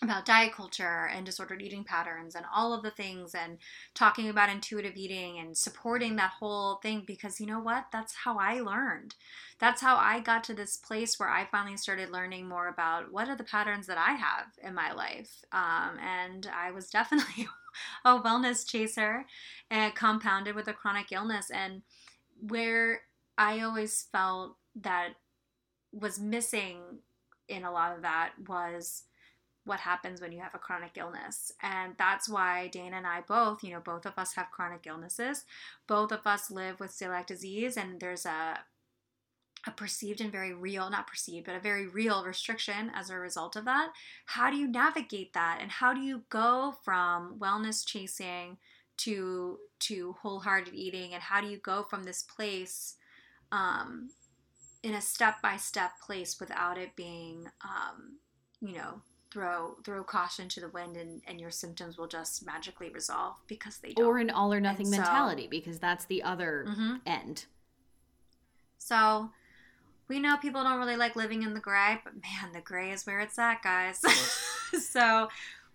about 0.00 0.24
diet 0.24 0.52
culture 0.52 1.08
and 1.14 1.24
disordered 1.24 1.62
eating 1.62 1.84
patterns 1.84 2.34
and 2.34 2.44
all 2.54 2.72
of 2.72 2.82
the 2.82 2.90
things 2.90 3.34
and 3.34 3.58
talking 3.94 4.28
about 4.28 4.48
intuitive 4.48 4.96
eating 4.96 5.38
and 5.38 5.56
supporting 5.56 6.16
that 6.16 6.32
whole 6.40 6.76
thing 6.76 7.04
because 7.06 7.40
you 7.40 7.46
know 7.46 7.60
what? 7.60 7.86
That's 7.92 8.14
how 8.14 8.38
i 8.38 8.60
learned. 8.60 9.14
That's 9.58 9.80
how 9.80 9.96
i 9.96 10.18
got 10.20 10.42
to 10.44 10.54
this 10.54 10.76
place 10.76 11.20
where 11.20 11.28
i 11.28 11.46
finally 11.50 11.76
started 11.76 12.10
learning 12.10 12.48
more 12.48 12.68
about 12.68 13.12
what 13.12 13.28
are 13.28 13.36
the 13.36 13.44
patterns 13.44 13.86
that 13.86 13.98
i 13.98 14.12
have 14.12 14.46
in 14.62 14.74
my 14.74 14.92
life. 14.92 15.44
Um, 15.52 15.98
and 16.00 16.48
i 16.54 16.70
was 16.70 16.90
definitely 16.90 17.48
a 18.04 18.18
wellness 18.18 18.66
chaser 18.66 19.24
and 19.70 19.94
compounded 19.94 20.54
with 20.56 20.68
a 20.68 20.72
chronic 20.72 21.12
illness. 21.12 21.50
And 21.50 21.82
where 22.40 23.02
i 23.38 23.60
always 23.60 24.06
felt 24.10 24.56
that 24.74 25.10
was 25.92 26.18
missing 26.18 26.78
in 27.48 27.64
a 27.64 27.70
lot 27.70 27.94
of 27.94 28.02
that 28.02 28.32
was 28.48 29.04
what 29.64 29.80
happens 29.80 30.20
when 30.20 30.32
you 30.32 30.40
have 30.40 30.54
a 30.54 30.58
chronic 30.58 30.92
illness. 30.96 31.52
And 31.62 31.94
that's 31.96 32.28
why 32.28 32.68
Dana 32.68 32.96
and 32.96 33.06
I 33.06 33.20
both, 33.20 33.62
you 33.62 33.70
know, 33.70 33.80
both 33.80 34.06
of 34.06 34.14
us 34.18 34.34
have 34.34 34.50
chronic 34.50 34.86
illnesses. 34.86 35.44
Both 35.86 36.10
of 36.12 36.26
us 36.26 36.50
live 36.50 36.80
with 36.80 36.90
celiac 36.90 37.26
disease, 37.26 37.76
and 37.76 38.00
there's 38.00 38.26
a 38.26 38.60
a 39.64 39.70
perceived 39.70 40.20
and 40.20 40.32
very 40.32 40.52
real, 40.52 40.90
not 40.90 41.06
perceived, 41.06 41.46
but 41.46 41.54
a 41.54 41.60
very 41.60 41.86
real 41.86 42.24
restriction 42.24 42.90
as 42.94 43.10
a 43.10 43.16
result 43.16 43.54
of 43.54 43.64
that. 43.64 43.92
How 44.26 44.50
do 44.50 44.56
you 44.56 44.66
navigate 44.66 45.34
that? 45.34 45.58
And 45.60 45.70
how 45.70 45.94
do 45.94 46.00
you 46.00 46.22
go 46.30 46.74
from 46.82 47.38
wellness 47.38 47.86
chasing 47.86 48.58
to 48.98 49.58
to 49.80 50.16
wholehearted 50.20 50.74
eating? 50.74 51.14
And 51.14 51.22
how 51.22 51.40
do 51.40 51.46
you 51.46 51.58
go 51.58 51.84
from 51.84 52.02
this 52.02 52.22
place 52.22 52.96
um, 53.52 54.10
in 54.82 54.94
a 54.94 55.00
step 55.00 55.40
by 55.40 55.56
step 55.56 55.92
place 56.04 56.40
without 56.40 56.76
it 56.76 56.96
being, 56.96 57.46
um, 57.64 58.18
you 58.60 58.74
know, 58.74 59.02
throw 59.32 59.76
throw 59.82 60.04
caution 60.04 60.48
to 60.50 60.60
the 60.60 60.68
wind 60.68 60.96
and, 60.96 61.22
and 61.26 61.40
your 61.40 61.50
symptoms 61.50 61.96
will 61.96 62.06
just 62.06 62.44
magically 62.44 62.90
resolve 62.90 63.36
because 63.46 63.78
they 63.78 63.92
don't. 63.92 64.06
Or 64.06 64.18
an 64.18 64.30
all 64.30 64.52
or 64.52 64.60
nothing 64.60 64.86
and 64.86 64.96
mentality 64.96 65.48
because 65.50 65.78
that's 65.78 66.04
the 66.04 66.22
other 66.22 66.66
mm-hmm. 66.68 66.96
end. 67.06 67.46
So 68.78 69.30
we 70.08 70.18
know 70.18 70.36
people 70.36 70.62
don't 70.62 70.78
really 70.78 70.96
like 70.96 71.16
living 71.16 71.42
in 71.42 71.54
the 71.54 71.60
gray, 71.60 72.00
but 72.04 72.14
man, 72.14 72.52
the 72.52 72.60
gray 72.60 72.90
is 72.90 73.06
where 73.06 73.20
it's 73.20 73.38
at, 73.38 73.62
guys. 73.62 74.02
so 74.78 75.28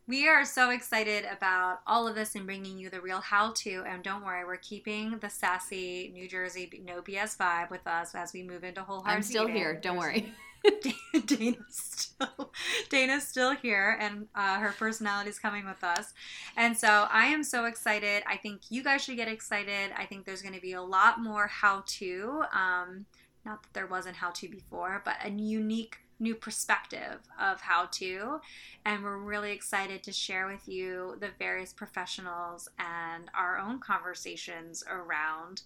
We 0.09 0.29
are 0.29 0.45
so 0.45 0.69
excited 0.69 1.25
about 1.29 1.81
all 1.85 2.07
of 2.07 2.15
this 2.15 2.35
and 2.35 2.45
bringing 2.45 2.77
you 2.77 2.89
the 2.89 3.01
real 3.01 3.19
how 3.19 3.51
to. 3.57 3.83
And 3.85 4.01
don't 4.01 4.23
worry, 4.23 4.45
we're 4.45 4.55
keeping 4.55 5.17
the 5.19 5.29
sassy 5.29 6.11
New 6.13 6.29
Jersey 6.29 6.81
no 6.85 7.01
BS 7.01 7.35
vibe 7.35 7.69
with 7.69 7.85
us 7.85 8.15
as 8.15 8.31
we 8.31 8.41
move 8.41 8.63
into 8.63 8.83
whole 8.83 9.03
I'm 9.05 9.21
still 9.21 9.47
here. 9.47 9.73
Don't 9.73 9.97
worry. 9.97 10.33
Dana's 11.25 11.63
still 11.69 12.51
Dana's 12.89 13.27
still 13.27 13.55
here, 13.55 13.97
and 13.99 14.27
uh, 14.35 14.59
her 14.59 14.73
personality 14.77 15.29
is 15.29 15.39
coming 15.39 15.65
with 15.65 15.83
us. 15.83 16.13
And 16.55 16.77
so 16.77 17.07
I 17.11 17.25
am 17.25 17.43
so 17.43 17.65
excited. 17.65 18.23
I 18.27 18.37
think 18.37 18.61
you 18.69 18.83
guys 18.83 19.03
should 19.03 19.17
get 19.17 19.27
excited. 19.27 19.91
I 19.95 20.05
think 20.05 20.25
there's 20.25 20.41
going 20.41 20.55
to 20.55 20.61
be 20.61 20.73
a 20.73 20.81
lot 20.81 21.19
more 21.21 21.47
how 21.47 21.83
to. 21.85 22.43
Um, 22.53 23.05
not 23.45 23.63
that 23.63 23.73
there 23.73 23.87
wasn't 23.87 24.17
how 24.17 24.31
to 24.31 24.49
before, 24.49 25.01
but 25.05 25.15
a 25.23 25.29
unique 25.29 25.97
new 26.19 26.35
perspective 26.35 27.19
of 27.39 27.61
how 27.61 27.85
to. 27.91 28.39
And 28.85 29.03
we're 29.03 29.17
really 29.17 29.51
excited 29.51 30.03
to 30.03 30.11
share 30.11 30.47
with 30.47 30.67
you 30.67 31.15
the 31.19 31.29
various 31.39 31.73
professionals 31.73 32.67
and 32.79 33.29
our 33.37 33.57
own 33.57 33.79
conversations 33.79 34.83
around 34.89 35.61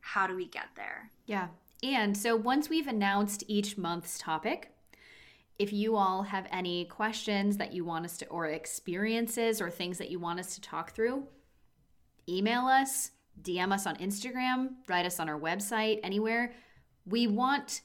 how 0.00 0.26
do 0.26 0.36
we 0.36 0.46
get 0.46 0.66
there. 0.76 1.10
Yeah. 1.26 1.48
And 1.94 2.16
so 2.16 2.34
once 2.34 2.68
we've 2.68 2.86
announced 2.86 3.44
each 3.46 3.78
month's 3.78 4.18
topic, 4.18 4.72
if 5.58 5.72
you 5.72 5.96
all 5.96 6.22
have 6.22 6.46
any 6.50 6.84
questions 6.84 7.56
that 7.56 7.72
you 7.72 7.84
want 7.84 8.04
us 8.04 8.16
to, 8.18 8.26
or 8.26 8.46
experiences 8.46 9.60
or 9.60 9.70
things 9.70 9.98
that 9.98 10.10
you 10.10 10.18
want 10.18 10.40
us 10.40 10.54
to 10.54 10.60
talk 10.60 10.92
through, 10.92 11.26
email 12.28 12.66
us, 12.66 13.12
DM 13.42 13.72
us 13.72 13.86
on 13.86 13.96
Instagram, 13.96 14.70
write 14.88 15.06
us 15.06 15.20
on 15.20 15.28
our 15.28 15.38
website, 15.38 16.00
anywhere. 16.02 16.52
We 17.06 17.26
want 17.26 17.82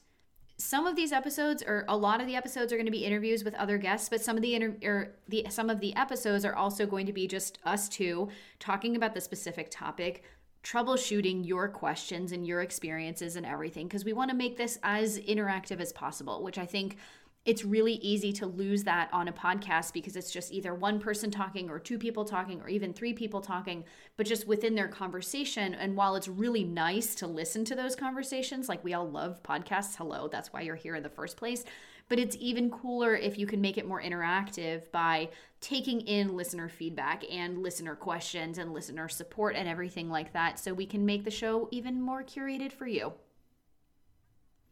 some 0.58 0.86
of 0.86 0.96
these 0.96 1.12
episodes 1.12 1.62
or 1.62 1.84
a 1.88 1.96
lot 1.96 2.20
of 2.20 2.26
the 2.26 2.36
episodes 2.36 2.72
are 2.72 2.76
going 2.76 2.86
to 2.86 2.92
be 2.92 3.04
interviews 3.04 3.42
with 3.42 3.54
other 3.54 3.78
guests 3.78 4.08
but 4.08 4.20
some 4.20 4.36
of 4.36 4.42
the 4.42 4.54
inter- 4.54 4.76
or 4.84 5.16
the 5.26 5.44
some 5.50 5.68
of 5.68 5.80
the 5.80 5.94
episodes 5.96 6.44
are 6.44 6.54
also 6.54 6.86
going 6.86 7.04
to 7.04 7.12
be 7.12 7.26
just 7.26 7.58
us 7.64 7.88
two 7.88 8.28
talking 8.60 8.94
about 8.94 9.12
the 9.12 9.20
specific 9.20 9.70
topic 9.70 10.22
troubleshooting 10.62 11.46
your 11.46 11.68
questions 11.68 12.32
and 12.32 12.46
your 12.46 12.60
experiences 12.60 13.36
and 13.36 13.44
everything 13.44 13.86
because 13.86 14.04
we 14.04 14.12
want 14.12 14.30
to 14.30 14.36
make 14.36 14.56
this 14.56 14.78
as 14.82 15.18
interactive 15.18 15.80
as 15.80 15.92
possible 15.92 16.42
which 16.42 16.58
i 16.58 16.66
think 16.66 16.96
it's 17.44 17.64
really 17.64 17.94
easy 17.94 18.32
to 18.32 18.46
lose 18.46 18.84
that 18.84 19.08
on 19.12 19.26
a 19.26 19.32
podcast 19.32 19.92
because 19.92 20.14
it's 20.14 20.30
just 20.30 20.52
either 20.52 20.74
one 20.74 21.00
person 21.00 21.28
talking 21.30 21.68
or 21.68 21.80
two 21.80 21.98
people 21.98 22.24
talking 22.24 22.60
or 22.60 22.68
even 22.68 22.92
three 22.92 23.12
people 23.12 23.40
talking, 23.40 23.84
but 24.16 24.26
just 24.26 24.46
within 24.46 24.76
their 24.76 24.86
conversation. 24.86 25.74
And 25.74 25.96
while 25.96 26.14
it's 26.14 26.28
really 26.28 26.62
nice 26.62 27.16
to 27.16 27.26
listen 27.26 27.64
to 27.64 27.74
those 27.74 27.96
conversations, 27.96 28.68
like 28.68 28.84
we 28.84 28.94
all 28.94 29.10
love 29.10 29.42
podcasts, 29.42 29.96
hello, 29.96 30.28
that's 30.28 30.52
why 30.52 30.60
you're 30.60 30.76
here 30.76 30.94
in 30.94 31.02
the 31.02 31.08
first 31.08 31.36
place. 31.36 31.64
But 32.12 32.18
it's 32.18 32.36
even 32.38 32.70
cooler 32.70 33.16
if 33.16 33.38
you 33.38 33.46
can 33.46 33.62
make 33.62 33.78
it 33.78 33.88
more 33.88 34.02
interactive 34.02 34.90
by 34.90 35.30
taking 35.62 36.02
in 36.02 36.36
listener 36.36 36.68
feedback 36.68 37.24
and 37.32 37.62
listener 37.62 37.96
questions 37.96 38.58
and 38.58 38.74
listener 38.74 39.08
support 39.08 39.56
and 39.56 39.66
everything 39.66 40.10
like 40.10 40.34
that 40.34 40.58
so 40.58 40.74
we 40.74 40.84
can 40.84 41.06
make 41.06 41.24
the 41.24 41.30
show 41.30 41.70
even 41.70 42.02
more 42.02 42.22
curated 42.22 42.70
for 42.70 42.86
you. 42.86 43.14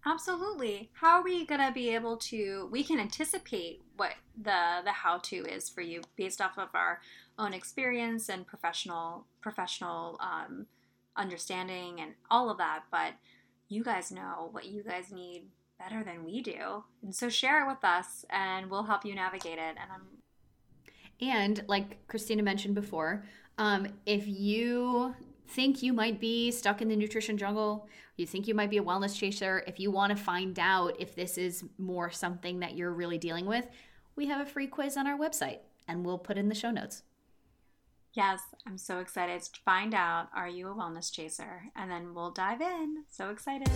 Absolutely. 0.04 0.90
How 0.92 1.16
are 1.16 1.24
we 1.24 1.46
going 1.46 1.66
to 1.66 1.72
be 1.72 1.94
able 1.94 2.18
to 2.18 2.68
we 2.70 2.84
can 2.84 3.00
anticipate 3.00 3.80
what 3.96 4.12
the 4.36 4.82
the 4.84 4.92
how 4.92 5.16
to 5.16 5.36
is 5.36 5.66
for 5.70 5.80
you 5.80 6.02
based 6.16 6.42
off 6.42 6.58
of 6.58 6.68
our 6.74 7.00
own 7.38 7.54
experience 7.54 8.28
and 8.28 8.46
professional 8.46 9.24
professional 9.40 10.20
um, 10.20 10.66
understanding 11.16 12.02
and 12.02 12.12
all 12.30 12.50
of 12.50 12.58
that, 12.58 12.82
but 12.90 13.14
you 13.70 13.82
guys 13.82 14.12
know 14.12 14.50
what 14.52 14.66
you 14.66 14.82
guys 14.82 15.10
need 15.10 15.44
better 15.80 16.04
than 16.04 16.24
we 16.24 16.42
do. 16.42 16.84
And 17.02 17.14
so 17.14 17.28
share 17.28 17.64
it 17.64 17.68
with 17.68 17.82
us 17.82 18.24
and 18.30 18.70
we'll 18.70 18.84
help 18.84 19.04
you 19.04 19.14
navigate 19.14 19.58
it 19.58 19.76
and 19.80 19.90
I'm 19.92 20.02
and 21.20 21.64
like 21.68 22.06
Christina 22.06 22.42
mentioned 22.42 22.74
before, 22.74 23.24
um, 23.58 23.88
if 24.06 24.26
you 24.26 25.14
think 25.48 25.82
you 25.82 25.92
might 25.92 26.20
be 26.20 26.50
stuck 26.50 26.80
in 26.80 26.88
the 26.88 26.96
nutrition 26.96 27.36
jungle, 27.36 27.88
you 28.16 28.26
think 28.26 28.48
you 28.48 28.54
might 28.54 28.70
be 28.70 28.78
a 28.78 28.82
wellness 28.82 29.18
chaser, 29.18 29.62
if 29.66 29.78
you 29.78 29.90
want 29.90 30.16
to 30.16 30.22
find 30.22 30.58
out 30.58 30.96
if 30.98 31.14
this 31.14 31.36
is 31.36 31.64
more 31.76 32.10
something 32.10 32.60
that 32.60 32.76
you're 32.76 32.92
really 32.92 33.18
dealing 33.18 33.46
with, 33.46 33.66
we 34.16 34.26
have 34.26 34.40
a 34.40 34.46
free 34.48 34.66
quiz 34.66 34.96
on 34.96 35.06
our 35.06 35.18
website 35.18 35.58
and 35.88 36.04
we'll 36.04 36.18
put 36.18 36.38
in 36.38 36.48
the 36.48 36.54
show 36.54 36.70
notes. 36.70 37.02
Yes, 38.12 38.40
I'm 38.66 38.78
so 38.78 38.98
excited 38.98 39.42
to 39.42 39.60
find 39.64 39.94
out 39.94 40.28
are 40.34 40.48
you 40.48 40.68
a 40.68 40.74
wellness 40.74 41.12
chaser? 41.12 41.64
And 41.76 41.90
then 41.90 42.14
we'll 42.14 42.32
dive 42.32 42.60
in. 42.60 43.04
So 43.08 43.30
excited. 43.30 43.70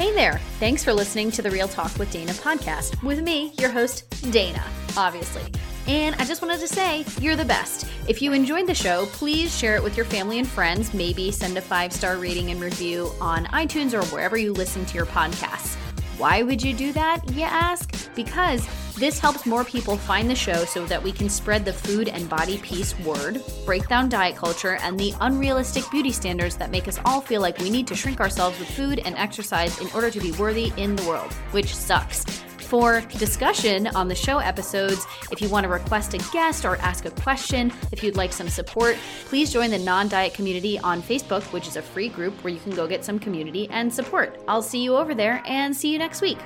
Hey 0.00 0.14
there! 0.14 0.38
Thanks 0.58 0.82
for 0.82 0.94
listening 0.94 1.30
to 1.32 1.42
the 1.42 1.50
Real 1.50 1.68
Talk 1.68 1.98
with 1.98 2.10
Dana 2.10 2.32
podcast 2.32 3.02
with 3.02 3.20
me, 3.20 3.52
your 3.58 3.68
host, 3.68 4.08
Dana, 4.32 4.64
obviously. 4.96 5.42
And 5.86 6.14
I 6.14 6.24
just 6.24 6.40
wanted 6.40 6.58
to 6.60 6.68
say, 6.68 7.04
you're 7.20 7.36
the 7.36 7.44
best. 7.44 7.86
If 8.08 8.22
you 8.22 8.32
enjoyed 8.32 8.66
the 8.66 8.74
show, 8.74 9.04
please 9.12 9.54
share 9.54 9.76
it 9.76 9.82
with 9.82 9.98
your 9.98 10.06
family 10.06 10.38
and 10.38 10.48
friends. 10.48 10.94
Maybe 10.94 11.30
send 11.30 11.58
a 11.58 11.60
five 11.60 11.92
star 11.92 12.16
rating 12.16 12.50
and 12.50 12.62
review 12.62 13.12
on 13.20 13.44
iTunes 13.48 13.92
or 13.92 14.02
wherever 14.06 14.38
you 14.38 14.54
listen 14.54 14.86
to 14.86 14.94
your 14.94 15.04
podcasts. 15.04 15.76
Why 16.20 16.42
would 16.42 16.62
you 16.62 16.74
do 16.74 16.92
that, 16.92 17.22
you 17.34 17.44
ask? 17.44 18.14
Because 18.14 18.68
this 18.96 19.18
helps 19.18 19.46
more 19.46 19.64
people 19.64 19.96
find 19.96 20.28
the 20.28 20.34
show 20.34 20.66
so 20.66 20.84
that 20.84 21.02
we 21.02 21.12
can 21.12 21.30
spread 21.30 21.64
the 21.64 21.72
food 21.72 22.10
and 22.10 22.28
body 22.28 22.58
peace 22.58 22.94
word, 23.00 23.42
break 23.64 23.88
down 23.88 24.10
diet 24.10 24.36
culture, 24.36 24.76
and 24.82 25.00
the 25.00 25.14
unrealistic 25.22 25.90
beauty 25.90 26.12
standards 26.12 26.56
that 26.56 26.70
make 26.70 26.88
us 26.88 27.00
all 27.06 27.22
feel 27.22 27.40
like 27.40 27.56
we 27.56 27.70
need 27.70 27.86
to 27.86 27.94
shrink 27.94 28.20
ourselves 28.20 28.58
with 28.58 28.68
food 28.68 29.00
and 29.02 29.16
exercise 29.16 29.80
in 29.80 29.88
order 29.94 30.10
to 30.10 30.20
be 30.20 30.32
worthy 30.32 30.74
in 30.76 30.94
the 30.94 31.08
world, 31.08 31.32
which 31.52 31.74
sucks 31.74 32.26
for 32.70 33.00
discussion 33.18 33.88
on 33.88 34.06
the 34.06 34.14
show 34.14 34.38
episodes. 34.38 35.04
If 35.32 35.42
you 35.42 35.48
want 35.48 35.64
to 35.64 35.68
request 35.68 36.14
a 36.14 36.18
guest 36.32 36.64
or 36.64 36.76
ask 36.76 37.04
a 37.04 37.10
question, 37.10 37.72
if 37.90 38.04
you'd 38.04 38.14
like 38.16 38.32
some 38.32 38.48
support, 38.48 38.96
please 39.24 39.52
join 39.52 39.70
the 39.70 39.78
Non 39.78 40.08
Diet 40.08 40.34
Community 40.34 40.78
on 40.78 41.02
Facebook, 41.02 41.42
which 41.52 41.66
is 41.66 41.74
a 41.76 41.82
free 41.82 42.08
group 42.08 42.32
where 42.44 42.54
you 42.54 42.60
can 42.60 42.72
go 42.72 42.86
get 42.86 43.04
some 43.04 43.18
community 43.18 43.68
and 43.70 43.92
support. 43.92 44.40
I'll 44.46 44.62
see 44.62 44.84
you 44.84 44.94
over 44.94 45.16
there 45.16 45.42
and 45.46 45.76
see 45.76 45.92
you 45.92 45.98
next 45.98 46.22
week. 46.22 46.38